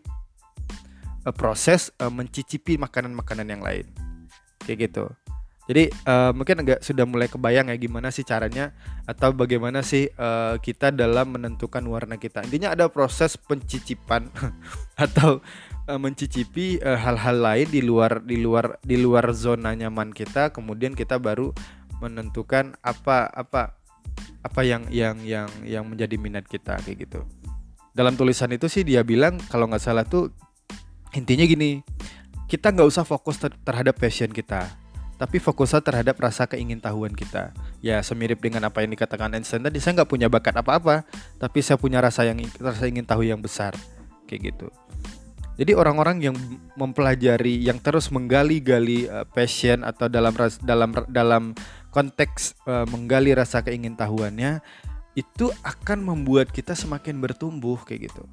uh, 1.27 1.35
proses 1.35 1.91
uh, 1.99 2.13
mencicipi 2.15 2.79
makanan-makanan 2.79 3.51
yang 3.51 3.63
lain. 3.67 3.91
Kayak 4.63 4.89
gitu. 4.89 5.05
Jadi 5.65 5.89
uh, 6.05 6.37
mungkin 6.37 6.61
agak 6.61 6.85
sudah 6.85 7.09
mulai 7.09 7.25
kebayang 7.25 7.73
ya 7.73 7.77
gimana 7.81 8.13
sih 8.13 8.21
caranya 8.21 8.77
atau 9.09 9.33
bagaimana 9.33 9.81
sih 9.81 10.13
uh, 10.21 10.61
kita 10.61 10.93
dalam 10.93 11.33
menentukan 11.33 11.81
warna 11.89 12.21
kita. 12.21 12.45
Intinya 12.45 12.77
ada 12.77 12.93
proses 12.93 13.41
pencicipan 13.41 14.29
atau 15.05 15.41
uh, 15.89 15.97
mencicipi 15.97 16.77
hal-hal 16.85 17.41
uh, 17.41 17.45
lain 17.49 17.69
di 17.73 17.81
luar 17.81 18.21
di 18.21 18.37
luar 18.45 18.77
di 18.85 19.01
luar 19.01 19.33
zona 19.33 19.73
nyaman 19.73 20.13
kita, 20.13 20.53
kemudian 20.53 20.93
kita 20.93 21.17
baru 21.17 21.57
menentukan 21.97 22.77
apa 22.85 23.25
apa 23.33 23.73
apa 24.45 24.61
yang 24.69 24.85
yang 24.93 25.17
yang 25.25 25.49
yang 25.65 25.89
menjadi 25.89 26.21
minat 26.21 26.45
kita 26.45 26.77
kayak 26.85 27.09
gitu. 27.09 27.25
Dalam 27.97 28.21
tulisan 28.21 28.53
itu 28.53 28.69
sih 28.69 28.85
dia 28.85 29.01
bilang 29.01 29.41
kalau 29.49 29.65
nggak 29.65 29.81
salah 29.81 30.05
tuh 30.05 30.29
intinya 31.17 31.49
gini, 31.49 31.81
kita 32.53 32.69
nggak 32.69 32.85
usah 32.85 33.09
fokus 33.09 33.41
ter 33.41 33.57
terhadap 33.65 33.97
passion 33.97 34.29
kita 34.29 34.84
tapi 35.15 35.39
fokusnya 35.39 35.81
terhadap 35.81 36.19
rasa 36.19 36.51
keingintahuan 36.51 37.15
kita. 37.15 37.55
Ya, 37.79 38.03
semirip 38.03 38.43
dengan 38.43 38.67
apa 38.67 38.83
yang 38.83 38.93
dikatakan 38.93 39.31
Einstein 39.35 39.63
tadi, 39.63 39.79
saya 39.79 40.03
nggak 40.03 40.11
punya 40.11 40.27
bakat 40.27 40.59
apa-apa, 40.59 41.07
tapi 41.39 41.63
saya 41.63 41.79
punya 41.79 42.03
rasa 42.03 42.27
yang 42.27 42.39
rasa 42.59 42.91
ingin 42.91 43.07
tahu 43.07 43.23
yang 43.23 43.39
besar, 43.39 43.73
kayak 44.27 44.55
gitu. 44.55 44.69
Jadi 45.55 45.71
orang-orang 45.71 46.19
yang 46.19 46.37
mempelajari, 46.75 47.63
yang 47.63 47.79
terus 47.79 48.11
menggali-gali 48.11 49.07
uh, 49.07 49.23
passion 49.23 49.87
atau 49.87 50.11
dalam 50.11 50.35
dalam 50.67 50.91
dalam 51.07 51.43
konteks 51.95 52.59
uh, 52.67 52.83
menggali 52.91 53.31
rasa 53.39 53.63
keingintahuannya, 53.63 54.59
itu 55.15 55.55
akan 55.63 56.03
membuat 56.03 56.51
kita 56.51 56.75
semakin 56.75 57.23
bertumbuh 57.23 57.79
kayak 57.87 58.11
gitu. 58.11 58.27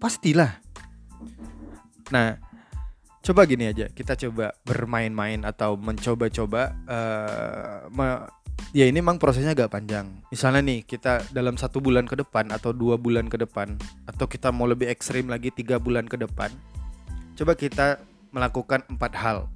Pastilah. 0.00 0.56
Nah, 2.08 2.40
coba 3.20 3.44
gini 3.44 3.68
aja 3.68 3.86
kita 3.92 4.16
coba 4.16 4.56
bermain-main 4.64 5.44
atau 5.44 5.76
mencoba-coba 5.76 6.72
uh, 6.88 8.24
ya 8.72 8.88
ini 8.88 9.00
memang 9.00 9.20
prosesnya 9.20 9.52
agak 9.52 9.72
panjang. 9.72 10.08
Misalnya 10.32 10.64
nih 10.64 10.84
kita 10.84 11.28
dalam 11.32 11.60
satu 11.60 11.80
bulan 11.80 12.08
ke 12.08 12.16
depan 12.16 12.48
atau 12.52 12.72
dua 12.72 12.96
bulan 12.96 13.28
ke 13.28 13.36
depan 13.36 13.76
atau 14.08 14.24
kita 14.24 14.52
mau 14.52 14.64
lebih 14.68 14.88
ekstrim 14.88 15.28
lagi 15.28 15.52
tiga 15.52 15.76
bulan 15.76 16.08
ke 16.08 16.16
depan 16.16 16.52
coba 17.40 17.56
kita 17.56 17.86
melakukan 18.36 18.84
empat 18.92 19.12
hal. 19.16 19.48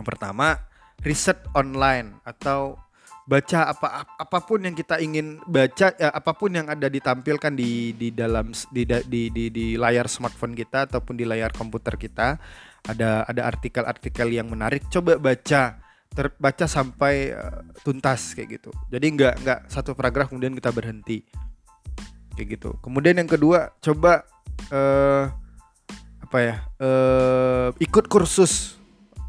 Yang 0.00 0.06
pertama 0.08 0.56
riset 1.04 1.36
online 1.52 2.16
atau 2.24 2.80
baca 3.28 3.68
apa 3.68 4.08
apa 4.16 4.38
pun 4.40 4.64
yang 4.64 4.72
kita 4.72 5.04
ingin 5.04 5.36
baca 5.44 5.92
ya, 6.00 6.08
apa 6.08 6.32
pun 6.32 6.48
yang 6.48 6.64
ada 6.72 6.88
ditampilkan 6.88 7.52
di 7.52 7.92
di 7.92 8.08
dalam 8.08 8.56
di, 8.72 8.88
di 8.88 9.28
di 9.28 9.44
di 9.52 9.66
layar 9.76 10.08
smartphone 10.08 10.56
kita 10.56 10.88
ataupun 10.88 11.12
di 11.12 11.28
layar 11.28 11.52
komputer 11.52 12.00
kita 12.00 12.40
ada 12.88 13.28
ada 13.28 13.42
artikel-artikel 13.44 14.32
yang 14.32 14.48
menarik 14.48 14.88
coba 14.88 15.20
baca 15.20 15.76
terbaca 16.08 16.64
sampai 16.64 17.36
uh, 17.36 17.68
tuntas 17.84 18.32
kayak 18.32 18.64
gitu. 18.64 18.72
Jadi 18.88 19.06
nggak 19.12 19.34
nggak 19.44 19.60
satu 19.68 19.92
paragraf 19.92 20.32
kemudian 20.32 20.56
kita 20.56 20.72
berhenti 20.72 21.20
kayak 22.32 22.48
gitu. 22.56 22.80
Kemudian 22.80 23.20
yang 23.20 23.28
kedua 23.28 23.76
coba 23.84 24.24
uh, 24.72 25.28
apa 26.24 26.38
ya 26.40 26.54
uh, 26.80 27.68
ikut 27.76 28.08
kursus 28.08 28.80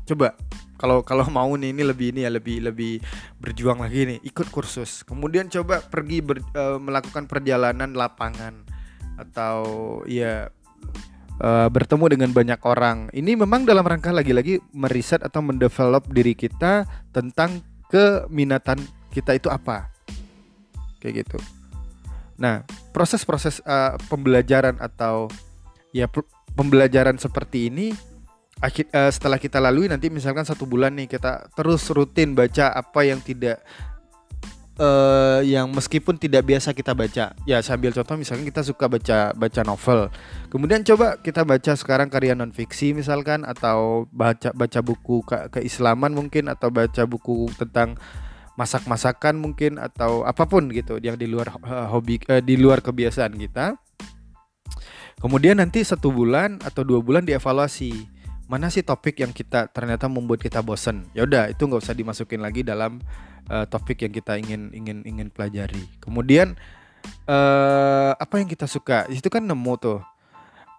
coba 0.07 0.39
kalau 0.79 1.03
kalau 1.03 1.27
mau 1.27 1.51
nih 1.59 1.75
ini 1.75 1.83
lebih 1.83 2.15
ini 2.15 2.23
ya 2.23 2.31
lebih 2.31 2.71
lebih 2.71 3.03
berjuang 3.43 3.83
lagi 3.83 4.15
nih 4.15 4.17
ikut 4.23 4.47
kursus. 4.47 5.03
Kemudian 5.03 5.51
coba 5.51 5.83
pergi 5.83 6.23
ber, 6.23 6.39
uh, 6.55 6.79
melakukan 6.79 7.27
perjalanan 7.27 7.91
lapangan. 7.91 8.63
Atau 9.19 9.59
ya 10.07 10.47
uh, 11.43 11.67
bertemu 11.67 12.15
dengan 12.15 12.31
banyak 12.31 12.59
orang. 12.63 13.11
Ini 13.11 13.35
memang 13.35 13.67
dalam 13.67 13.83
rangka 13.83 14.15
lagi-lagi 14.15 14.63
meriset 14.71 15.19
atau 15.19 15.43
mendevelop 15.43 16.07
diri 16.07 16.31
kita 16.31 16.87
tentang 17.11 17.59
keminatan 17.91 18.79
kita 19.11 19.35
itu 19.35 19.51
apa. 19.51 19.91
Kayak 21.03 21.27
gitu. 21.27 21.39
Nah 22.39 22.63
proses-proses 22.95 23.59
uh, 23.67 23.99
pembelajaran 24.07 24.79
atau 24.79 25.27
ya 25.91 26.07
pembelajaran 26.55 27.19
seperti 27.19 27.67
ini 27.67 27.91
uh, 28.61 29.11
setelah 29.11 29.39
kita 29.39 29.57
lalui 29.63 29.87
nanti 29.87 30.11
misalkan 30.11 30.43
satu 30.43 30.67
bulan 30.67 30.95
nih 30.95 31.07
kita 31.07 31.47
terus 31.55 31.87
rutin 31.91 32.35
baca 32.35 32.75
apa 32.75 33.07
yang 33.07 33.23
tidak 33.23 33.63
uh, 34.79 35.39
yang 35.43 35.69
meskipun 35.69 36.15
tidak 36.15 36.47
biasa 36.47 36.75
kita 36.75 36.95
baca. 36.95 37.35
Ya 37.43 37.57
sambil 37.61 37.91
contoh 37.91 38.15
misalkan 38.15 38.47
kita 38.47 38.63
suka 38.63 38.87
baca 38.87 39.35
baca 39.35 39.61
novel. 39.67 40.11
Kemudian 40.51 40.81
coba 40.87 41.19
kita 41.19 41.43
baca 41.43 41.75
sekarang 41.75 42.07
karya 42.07 42.33
non 42.33 42.55
fiksi 42.55 42.95
misalkan 42.95 43.43
atau 43.43 44.07
baca 44.09 44.55
baca 44.55 44.79
buku 44.83 45.21
ke 45.27 45.59
keislaman 45.59 46.15
mungkin 46.15 46.47
atau 46.51 46.71
baca 46.71 47.03
buku 47.05 47.51
tentang 47.59 47.99
masak-masakan 48.59 49.39
mungkin 49.39 49.79
atau 49.79 50.27
apa 50.27 50.43
pun 50.43 50.67
gitu 50.75 50.99
yang 50.99 51.15
di 51.15 51.31
luar 51.31 51.55
uh, 51.63 51.87
hobi 51.87 52.19
uh, 52.27 52.43
di 52.43 52.59
luar 52.59 52.83
kebiasaan 52.83 53.35
kita. 53.39 53.79
Kemudian 55.19 55.59
nanti 55.59 55.83
satu 55.83 56.15
bulan 56.15 56.63
atau 56.63 56.83
dua 56.87 57.03
bulan 57.03 57.27
dievaluasi 57.27 58.18
mana 58.49 58.73
sih 58.73 58.81
topik 58.81 59.21
yang 59.21 59.29
kita 59.29 59.69
ternyata 59.69 60.09
membuat 60.09 60.41
kita 60.41 60.65
bosen? 60.65 61.05
Ya 61.13 61.23
udah 61.23 61.53
itu 61.53 61.69
nggak 61.69 61.85
usah 61.85 61.93
dimasukin 61.93 62.41
lagi 62.41 62.65
dalam 62.65 62.97
uh, 63.45 63.69
topik 63.69 64.01
yang 64.01 64.09
kita 64.09 64.41
ingin 64.41 64.73
ingin 64.73 65.05
ingin 65.05 65.29
pelajari. 65.29 65.85
Kemudian 66.01 66.57
uh, 67.29 68.17
apa 68.17 68.41
yang 68.41 68.49
kita 68.49 68.65
suka? 68.65 69.05
Itu 69.13 69.29
kan 69.29 69.45
nemu 69.45 69.73
tuh. 69.77 70.01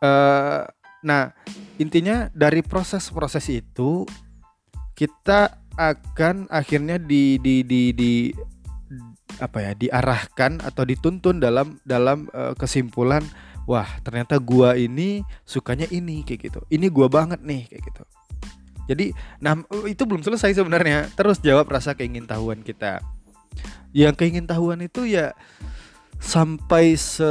Uh, 0.02 0.66
nah 1.00 1.30
intinya 1.78 2.26
dari 2.34 2.60
proses-proses 2.66 3.46
itu 3.48 4.02
kita 4.98 5.62
akan 5.78 6.50
akhirnya 6.50 6.98
di 6.98 7.38
di 7.38 7.62
di 7.62 7.94
di 7.94 8.12
apa 9.38 9.62
ya 9.62 9.72
diarahkan 9.78 10.60
atau 10.60 10.82
dituntun 10.82 11.38
dalam 11.38 11.78
dalam 11.86 12.26
uh, 12.34 12.52
kesimpulan 12.58 13.22
wah 13.64 13.88
ternyata 14.04 14.36
gua 14.40 14.76
ini 14.76 15.24
sukanya 15.42 15.88
ini 15.90 16.22
kayak 16.22 16.40
gitu. 16.50 16.60
Ini 16.68 16.86
gua 16.88 17.08
banget 17.10 17.40
nih 17.42 17.66
kayak 17.68 17.82
gitu. 17.88 18.02
Jadi 18.90 19.06
nah 19.38 19.54
itu 19.86 20.02
belum 20.02 20.22
selesai 20.24 20.56
sebenarnya. 20.56 21.10
Terus 21.14 21.38
jawab 21.42 21.70
rasa 21.70 21.94
keingintahuan 21.94 22.64
kita. 22.64 23.04
Yang 23.90 24.14
keingintahuan 24.22 24.82
itu 24.82 25.06
ya 25.06 25.34
sampai 26.20 27.00
se, 27.00 27.26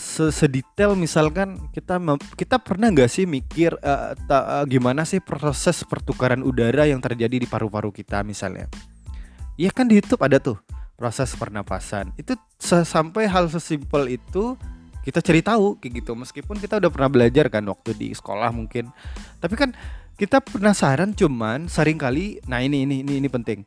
se 0.00 0.32
sedetail 0.32 0.96
misalkan 0.96 1.60
kita 1.76 2.00
kita 2.40 2.56
pernah 2.56 2.88
nggak 2.88 3.10
sih 3.12 3.28
mikir 3.28 3.76
uh, 3.84 4.16
ta, 4.24 4.38
uh, 4.58 4.64
gimana 4.64 5.04
sih 5.04 5.20
proses 5.20 5.84
pertukaran 5.84 6.40
udara 6.40 6.88
yang 6.88 7.04
terjadi 7.04 7.36
di 7.36 7.46
paru-paru 7.46 7.92
kita 7.92 8.24
misalnya? 8.24 8.66
Ya 9.60 9.70
kan 9.70 9.86
di 9.86 10.00
YouTube 10.00 10.24
ada 10.24 10.40
tuh 10.40 10.58
proses 10.96 11.36
pernapasan. 11.36 12.10
Itu 12.16 12.34
sampai 12.62 13.28
hal 13.28 13.50
sesimpel 13.52 14.18
itu 14.18 14.56
kita 15.04 15.20
cari 15.20 15.44
tahu 15.44 15.78
kayak 15.78 16.02
gitu 16.02 16.16
meskipun 16.16 16.56
kita 16.58 16.80
udah 16.80 16.90
pernah 16.90 17.10
belajar 17.12 17.46
kan 17.52 17.62
waktu 17.68 17.92
di 17.94 18.08
sekolah 18.16 18.50
mungkin 18.50 18.88
tapi 19.38 19.54
kan 19.54 19.76
kita 20.16 20.40
penasaran 20.40 21.12
cuman 21.12 21.68
sering 21.68 22.00
kali 22.00 22.40
nah 22.48 22.64
ini 22.64 22.88
ini 22.88 23.04
ini 23.04 23.20
ini 23.20 23.28
penting 23.28 23.62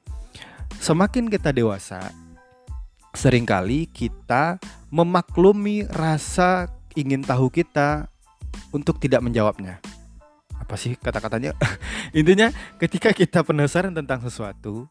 semakin 0.82 1.30
kita 1.30 1.54
dewasa 1.54 2.12
sering 3.18 3.46
kali 3.46 3.90
kita 3.90 4.62
memaklumi 4.90 5.90
rasa 5.90 6.70
ingin 6.98 7.22
tahu 7.22 7.50
kita 7.54 8.10
untuk 8.74 8.98
tidak 8.98 9.22
menjawabnya. 9.22 9.82
Apa 10.58 10.76
sih 10.76 10.98
kata-katanya? 10.98 11.54
Intinya 12.18 12.50
ketika 12.82 13.14
kita 13.14 13.46
penasaran 13.46 13.94
tentang 13.94 14.22
sesuatu, 14.26 14.90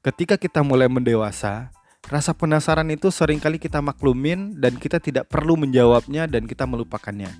ketika 0.00 0.38
kita 0.38 0.62
mulai 0.62 0.86
mendewasa, 0.86 1.74
rasa 2.08 2.36
penasaran 2.36 2.88
itu 2.92 3.08
sering 3.08 3.40
kali 3.40 3.56
kita 3.56 3.80
maklumin 3.80 4.56
dan 4.60 4.76
kita 4.76 5.00
tidak 5.00 5.28
perlu 5.28 5.56
menjawabnya 5.56 6.28
dan 6.28 6.44
kita 6.44 6.68
melupakannya. 6.68 7.30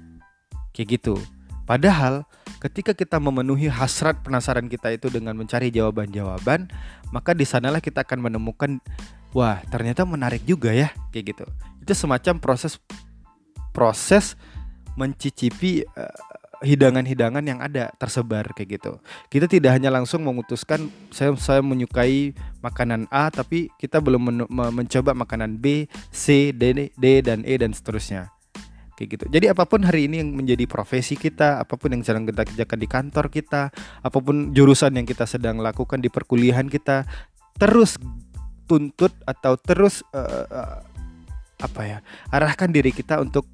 Kayak 0.73 1.01
gitu. 1.01 1.15
Padahal 1.65 2.29
ketika 2.61 2.93
kita 2.93 3.17
memenuhi 3.17 3.69
hasrat 3.69 4.21
penasaran 4.21 4.69
kita 4.69 4.93
itu 4.93 5.09
dengan 5.09 5.37
mencari 5.37 5.73
jawaban-jawaban, 5.73 6.69
maka 7.13 7.33
di 7.33 7.45
sanalah 7.49 7.81
kita 7.81 8.05
akan 8.05 8.29
menemukan 8.29 8.81
wah, 9.33 9.61
ternyata 9.69 10.05
menarik 10.05 10.45
juga 10.45 10.73
ya, 10.73 10.93
kayak 11.13 11.37
gitu. 11.37 11.45
Itu 11.81 11.93
semacam 11.97 12.41
proses 12.41 12.81
proses 13.75 14.39
mencicipi 14.95 15.83
uh, 15.83 16.34
hidangan-hidangan 16.63 17.45
yang 17.45 17.59
ada 17.59 17.91
tersebar 17.97 18.53
kayak 18.55 18.79
gitu. 18.79 18.93
Kita 19.33 19.51
tidak 19.51 19.75
hanya 19.75 19.91
langsung 19.91 20.23
memutuskan 20.23 20.93
saya 21.11 21.35
saya 21.35 21.65
menyukai 21.65 22.37
makanan 22.63 23.11
A 23.11 23.33
tapi 23.33 23.73
kita 23.81 23.99
belum 23.99 24.23
men 24.29 24.39
mencoba 24.51 25.17
makanan 25.17 25.59
B, 25.59 25.91
C, 26.15 26.55
D, 26.55 26.93
D 26.95 27.05
dan 27.25 27.43
E 27.43 27.59
dan 27.59 27.75
seterusnya. 27.75 28.31
Kayak 28.95 29.09
gitu. 29.19 29.25
Jadi 29.27 29.47
apa 29.51 29.67
pun 29.67 29.83
hari 29.83 30.07
ini 30.07 30.23
yang 30.23 30.31
menjadi 30.31 30.71
profesi 30.71 31.19
kita, 31.19 31.59
apa 31.59 31.75
pun 31.75 31.91
yang 31.91 32.07
sedang 32.07 32.23
kita 32.31 32.47
kerjakan 32.47 32.79
di 32.79 32.87
kantor 32.87 33.27
kita, 33.27 33.63
apa 33.75 34.19
pun 34.23 34.55
jurusan 34.55 34.95
yang 34.95 35.03
kita 35.03 35.27
sedang 35.27 35.59
lakukan 35.59 35.99
di 35.99 36.07
perkuliahan 36.07 36.71
kita, 36.71 37.03
terus 37.59 37.99
tuntut 38.71 39.11
atau 39.27 39.59
terus 39.59 40.07
uh, 40.15 40.47
uh, 40.47 40.79
apa 41.59 41.83
ya? 41.83 41.99
arahkan 42.31 42.71
diri 42.71 42.95
kita 42.95 43.19
untuk 43.19 43.51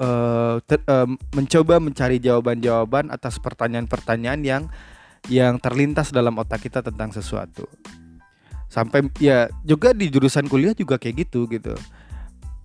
uh, 0.00 0.60
ter, 0.64 0.80
uh, 0.88 1.08
mencoba 1.32 1.80
mencari 1.80 2.20
jawaban-jawaban 2.20 3.12
atas 3.12 3.40
pertanyaan-pertanyaan 3.40 4.40
yang 4.44 4.62
yang 5.26 5.58
terlintas 5.58 6.14
dalam 6.14 6.38
otak 6.38 6.62
kita 6.66 6.84
tentang 6.84 7.10
sesuatu. 7.10 7.66
Sampai 8.70 9.06
ya 9.22 9.50
juga 9.62 9.94
di 9.94 10.10
jurusan 10.10 10.46
kuliah 10.46 10.76
juga 10.76 11.00
kayak 11.00 11.26
gitu 11.28 11.48
gitu. 11.50 11.74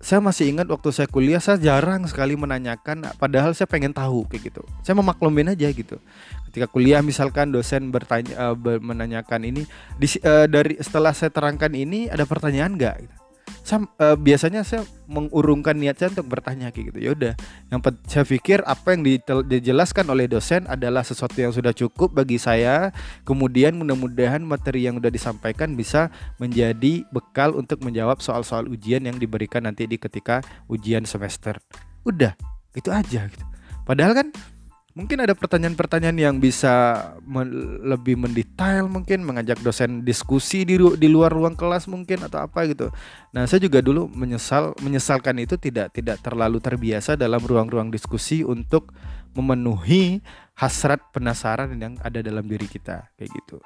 Saya 0.02 0.18
masih 0.18 0.50
ingat 0.50 0.66
waktu 0.66 0.90
saya 0.90 1.06
kuliah 1.06 1.38
saya 1.38 1.62
jarang 1.62 2.02
sekali 2.10 2.34
menanyakan 2.34 3.06
padahal 3.22 3.54
saya 3.54 3.70
pengen 3.70 3.94
tahu 3.94 4.26
kayak 4.26 4.50
gitu. 4.50 4.62
Saya 4.82 4.98
memaklumin 4.98 5.54
aja 5.54 5.70
gitu. 5.70 6.02
Ketika 6.50 6.66
kuliah 6.66 7.00
misalkan 7.06 7.54
dosen 7.54 7.94
bertanya 7.94 8.34
uh, 8.50 8.56
menanyakan 8.82 9.46
ini 9.46 9.62
di, 9.94 10.06
uh, 10.26 10.50
dari 10.50 10.74
setelah 10.82 11.14
saya 11.14 11.30
terangkan 11.30 11.70
ini 11.70 12.10
ada 12.10 12.26
pertanyaan 12.26 12.74
nggak 12.74 12.96
gitu 13.06 13.21
saya 13.62 13.86
uh, 14.02 14.18
biasanya 14.18 14.66
saya 14.66 14.82
mengurungkan 15.06 15.78
niat 15.78 15.98
saya 15.98 16.10
untuk 16.10 16.34
bertanya 16.34 16.74
kayak 16.74 16.92
gitu. 16.92 16.98
Ya 16.98 17.10
udah. 17.14 17.32
Yang 17.70 17.80
saya 18.10 18.24
pikir 18.26 18.58
apa 18.66 18.94
yang 18.94 19.02
dijelaskan 19.46 20.10
oleh 20.10 20.26
dosen 20.26 20.66
adalah 20.66 21.06
sesuatu 21.06 21.38
yang 21.38 21.54
sudah 21.54 21.70
cukup 21.70 22.10
bagi 22.10 22.42
saya. 22.42 22.90
Kemudian 23.22 23.78
mudah-mudahan 23.78 24.42
materi 24.42 24.90
yang 24.90 24.98
sudah 24.98 25.14
disampaikan 25.14 25.78
bisa 25.78 26.10
menjadi 26.42 27.06
bekal 27.14 27.54
untuk 27.54 27.80
menjawab 27.86 28.18
soal-soal 28.18 28.66
ujian 28.66 29.06
yang 29.06 29.16
diberikan 29.16 29.62
nanti 29.62 29.86
di 29.86 29.94
ketika 29.94 30.42
ujian 30.66 31.06
semester. 31.06 31.58
Udah 32.02 32.34
itu 32.74 32.90
aja 32.90 33.30
gitu. 33.30 33.44
Padahal 33.82 34.14
kan 34.14 34.28
Mungkin 34.92 35.24
ada 35.24 35.32
pertanyaan-pertanyaan 35.32 36.18
yang 36.20 36.36
bisa 36.36 37.00
men 37.24 37.80
lebih 37.80 38.20
mendetail 38.20 38.92
mungkin 38.92 39.24
mengajak 39.24 39.56
dosen 39.64 40.04
diskusi 40.04 40.68
di 40.68 40.76
di 40.76 41.08
luar 41.08 41.32
ruang 41.32 41.56
kelas 41.56 41.88
mungkin 41.88 42.20
atau 42.28 42.44
apa 42.44 42.68
gitu. 42.68 42.92
Nah, 43.32 43.48
saya 43.48 43.64
juga 43.64 43.80
dulu 43.80 44.12
menyesal 44.12 44.76
menyesalkan 44.84 45.40
itu 45.40 45.56
tidak 45.56 45.96
tidak 45.96 46.20
terlalu 46.20 46.60
terbiasa 46.60 47.16
dalam 47.16 47.40
ruang-ruang 47.40 47.88
diskusi 47.88 48.44
untuk 48.44 48.92
memenuhi 49.32 50.20
hasrat 50.60 51.00
penasaran 51.16 51.72
yang 51.80 51.96
ada 52.04 52.20
dalam 52.20 52.44
diri 52.44 52.68
kita 52.68 53.08
kayak 53.16 53.32
gitu. 53.32 53.64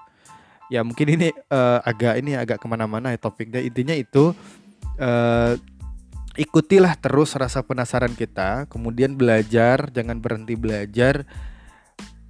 Ya 0.70 0.86
mungkin 0.86 1.10
ini 1.10 1.34
uh, 1.50 1.82
agak 1.82 2.22
ini 2.22 2.38
agak 2.38 2.62
ke 2.62 2.66
mana-mana 2.70 3.10
ya 3.10 3.18
topiknya 3.18 3.58
intinya 3.58 3.98
itu 3.98 4.30
uh, 5.02 5.52
ikutilah 6.36 6.94
terus 7.00 7.34
rasa 7.34 7.64
penasaran 7.64 8.12
kita, 8.12 8.68
kemudian 8.68 9.16
belajar, 9.16 9.88
jangan 9.90 10.20
berhenti 10.20 10.54
belajar 10.54 11.24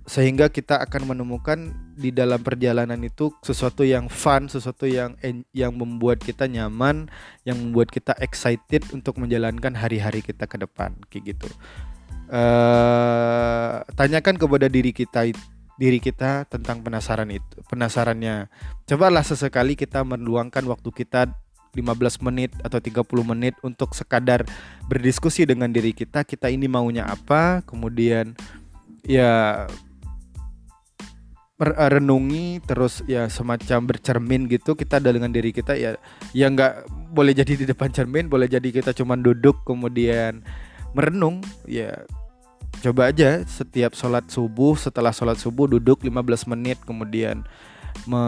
sehingga 0.06 0.46
kita 0.46 0.78
akan 0.86 1.12
menemukan 1.12 1.74
di 1.98 2.14
dalam 2.14 2.38
perjalanan 2.38 3.02
itu 3.02 3.34
sesuatu 3.42 3.82
yang 3.82 4.06
fun, 4.06 4.46
sesuatu 4.46 4.86
yang 4.86 5.18
yang 5.50 5.74
membuat 5.74 6.22
kita 6.22 6.46
nyaman, 6.46 7.10
yang 7.42 7.58
membuat 7.58 7.90
kita 7.90 8.14
excited 8.22 8.86
untuk 8.94 9.18
menjalankan 9.18 9.74
hari-hari 9.74 10.22
kita 10.22 10.46
ke 10.46 10.62
depan, 10.62 10.94
kayak 11.10 11.34
gitu. 11.34 11.50
Uh, 12.30 13.82
tanyakan 13.98 14.38
kepada 14.38 14.70
diri 14.70 14.94
kita 14.94 15.26
diri 15.76 15.98
kita 15.98 16.46
tentang 16.46 16.86
penasaran 16.86 17.28
itu, 17.34 17.58
penasarannya. 17.66 18.46
Cobalah 18.86 19.26
sesekali 19.26 19.74
kita 19.74 20.06
meluangkan 20.06 20.62
waktu 20.70 20.88
kita 20.94 21.34
15 21.76 22.24
menit 22.24 22.50
atau 22.64 22.80
30 22.80 23.04
menit 23.22 23.54
untuk 23.60 23.92
sekadar 23.92 24.48
berdiskusi 24.88 25.44
dengan 25.44 25.68
diri 25.68 25.92
kita 25.92 26.24
kita 26.24 26.48
ini 26.48 26.64
maunya 26.64 27.04
apa 27.04 27.60
kemudian 27.68 28.32
ya 29.04 29.68
renungi 31.56 32.60
terus 32.68 33.00
ya 33.08 33.32
semacam 33.32 33.88
bercermin 33.88 34.44
gitu 34.44 34.76
kita 34.76 35.00
ada 35.00 35.08
dengan 35.08 35.32
diri 35.32 35.56
kita 35.56 35.72
ya 35.72 35.96
ya 36.36 36.52
nggak 36.52 36.84
boleh 37.16 37.32
jadi 37.32 37.56
di 37.56 37.64
depan 37.64 37.88
cermin 37.88 38.28
boleh 38.28 38.44
jadi 38.44 38.68
kita 38.68 38.92
cuma 38.92 39.16
duduk 39.16 39.64
kemudian 39.64 40.44
merenung 40.92 41.40
ya 41.64 42.04
coba 42.84 43.08
aja 43.08 43.40
setiap 43.48 43.96
sholat 43.96 44.28
subuh 44.28 44.76
setelah 44.76 45.16
sholat 45.16 45.40
subuh 45.40 45.64
duduk 45.64 46.04
15 46.04 46.52
menit 46.52 46.76
kemudian 46.84 47.40
me 48.04 48.22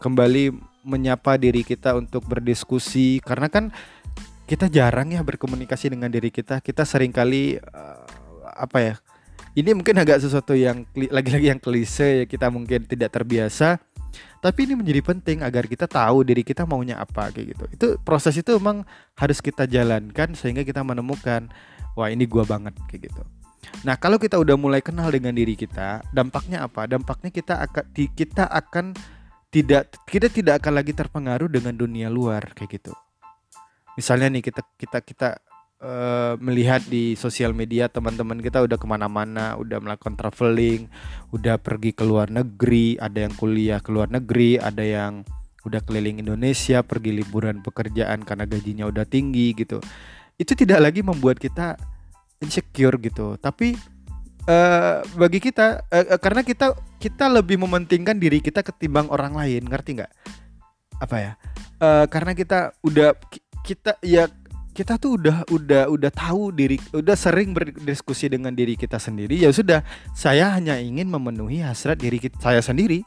kembali 0.00 0.56
menyapa 0.86 1.34
diri 1.34 1.66
kita 1.66 1.98
untuk 1.98 2.22
berdiskusi. 2.30 3.18
Karena 3.26 3.50
kan 3.50 3.74
kita 4.46 4.70
jarang 4.70 5.10
ya 5.10 5.26
berkomunikasi 5.26 5.90
dengan 5.90 6.08
diri 6.08 6.30
kita. 6.30 6.62
Kita 6.62 6.86
sering 6.86 7.10
kali 7.10 7.58
uh, 7.58 8.06
apa 8.56 8.78
ya 8.78 8.94
ini 9.56 9.72
mungkin 9.72 9.96
agak 9.96 10.20
sesuatu 10.20 10.52
yang 10.52 10.84
lagi-lagi 10.92 11.48
yang 11.48 11.60
klise 11.60 12.22
ya 12.22 12.24
kita 12.28 12.52
mungkin 12.52 12.84
tidak 12.84 13.16
terbiasa. 13.16 13.80
Tapi 14.44 14.68
ini 14.68 14.76
menjadi 14.76 15.00
penting 15.00 15.40
agar 15.40 15.64
kita 15.64 15.88
tahu 15.88 16.22
diri 16.22 16.44
kita 16.44 16.68
maunya 16.68 17.00
apa 17.00 17.32
kayak 17.32 17.56
gitu. 17.56 17.64
Itu 17.72 17.86
proses 18.04 18.36
itu 18.36 18.52
memang 18.60 18.84
harus 19.16 19.40
kita 19.40 19.64
jalankan 19.64 20.36
sehingga 20.36 20.60
kita 20.60 20.84
menemukan 20.84 21.48
wah 21.96 22.12
ini 22.12 22.28
gua 22.28 22.44
banget 22.44 22.76
kayak 22.92 23.08
gitu. 23.10 23.22
Nah 23.82 23.96
kalau 23.96 24.20
kita 24.20 24.36
udah 24.36 24.54
mulai 24.60 24.84
kenal 24.84 25.08
dengan 25.08 25.32
diri 25.32 25.56
kita 25.56 26.04
dampaknya 26.12 26.68
apa? 26.68 26.84
Dampaknya 26.84 27.32
kita 27.32 27.64
akan 27.64 27.84
kita 28.12 28.44
akan 28.44 28.92
tidak 29.56 29.88
kita 30.04 30.28
tidak 30.28 30.60
akan 30.60 30.84
lagi 30.84 30.92
terpengaruh 30.92 31.48
dengan 31.48 31.72
dunia 31.72 32.12
luar 32.12 32.52
kayak 32.52 32.76
gitu. 32.76 32.92
Misalnya 33.96 34.28
nih 34.28 34.44
kita 34.44 34.60
kita 34.76 34.98
kita 35.00 35.28
uh, 35.80 36.36
melihat 36.36 36.84
di 36.84 37.16
sosial 37.16 37.56
media 37.56 37.88
teman-teman 37.88 38.36
kita 38.44 38.60
udah 38.60 38.76
ke 38.76 38.84
mana-mana, 38.84 39.56
udah 39.56 39.80
melakukan 39.80 40.12
traveling, 40.12 40.92
udah 41.32 41.56
pergi 41.56 41.96
ke 41.96 42.04
luar 42.04 42.28
negeri, 42.28 43.00
ada 43.00 43.24
yang 43.24 43.32
kuliah 43.32 43.80
ke 43.80 43.88
luar 43.88 44.12
negeri, 44.12 44.60
ada 44.60 44.84
yang 44.84 45.24
udah 45.64 45.80
keliling 45.88 46.20
Indonesia, 46.20 46.84
pergi 46.84 47.16
liburan 47.16 47.64
pekerjaan 47.64 48.28
karena 48.28 48.44
gajinya 48.44 48.84
udah 48.92 49.08
tinggi 49.08 49.56
gitu. 49.56 49.80
Itu 50.36 50.52
tidak 50.52 50.84
lagi 50.84 51.00
membuat 51.00 51.40
kita 51.40 51.80
insecure 52.44 53.00
gitu, 53.00 53.40
tapi 53.40 53.72
uh, 54.46 55.02
bagi 55.18 55.38
kita 55.42 55.84
uh, 55.90 56.18
karena 56.18 56.42
kita 56.46 56.72
kita 56.96 57.28
lebih 57.28 57.60
mementingkan 57.60 58.16
diri 58.16 58.40
kita 58.40 58.62
ketimbang 58.64 59.10
orang 59.12 59.36
lain 59.36 59.66
ngerti 59.66 60.00
nggak? 60.00 60.12
Apa 61.02 61.16
ya? 61.20 61.32
Uh, 61.76 62.08
karena 62.08 62.32
kita 62.32 62.72
udah 62.80 63.12
kita 63.60 64.00
ya 64.00 64.30
kita 64.72 65.00
tuh 65.00 65.16
udah 65.16 65.44
udah 65.48 65.82
udah 65.88 66.10
tahu 66.12 66.52
diri 66.52 66.76
udah 66.92 67.16
sering 67.16 67.56
berdiskusi 67.56 68.28
dengan 68.28 68.52
diri 68.52 68.76
kita 68.76 69.00
sendiri 69.00 69.40
ya 69.40 69.48
sudah 69.48 69.80
saya 70.12 70.52
hanya 70.52 70.76
ingin 70.76 71.08
memenuhi 71.08 71.64
hasrat 71.64 72.00
diri 72.00 72.20
kita, 72.20 72.36
saya 72.40 72.60
sendiri. 72.60 73.04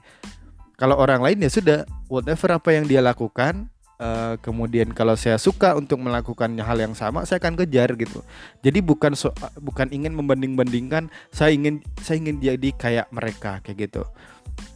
Kalau 0.80 0.96
orang 0.96 1.20
lain 1.20 1.44
ya 1.44 1.52
sudah 1.52 1.84
whatever 2.08 2.56
apa 2.56 2.72
yang 2.72 2.88
dia 2.88 3.04
lakukan 3.04 3.68
Uh, 4.00 4.40
kemudian 4.40 4.96
kalau 4.96 5.12
saya 5.20 5.36
suka 5.36 5.76
untuk 5.76 6.00
melakukan 6.00 6.56
hal 6.64 6.80
yang 6.80 6.96
sama 6.96 7.28
saya 7.28 7.44
akan 7.44 7.60
kejar 7.60 8.00
gitu. 8.00 8.24
Jadi 8.64 8.80
bukan 8.80 9.12
so, 9.12 9.36
bukan 9.60 9.92
ingin 9.92 10.16
membanding-bandingkan 10.16 11.12
saya 11.36 11.52
ingin 11.52 11.84
saya 12.00 12.24
ingin 12.24 12.40
jadi 12.40 12.70
kayak 12.80 13.08
mereka 13.12 13.60
kayak 13.60 13.92
gitu. 13.92 14.08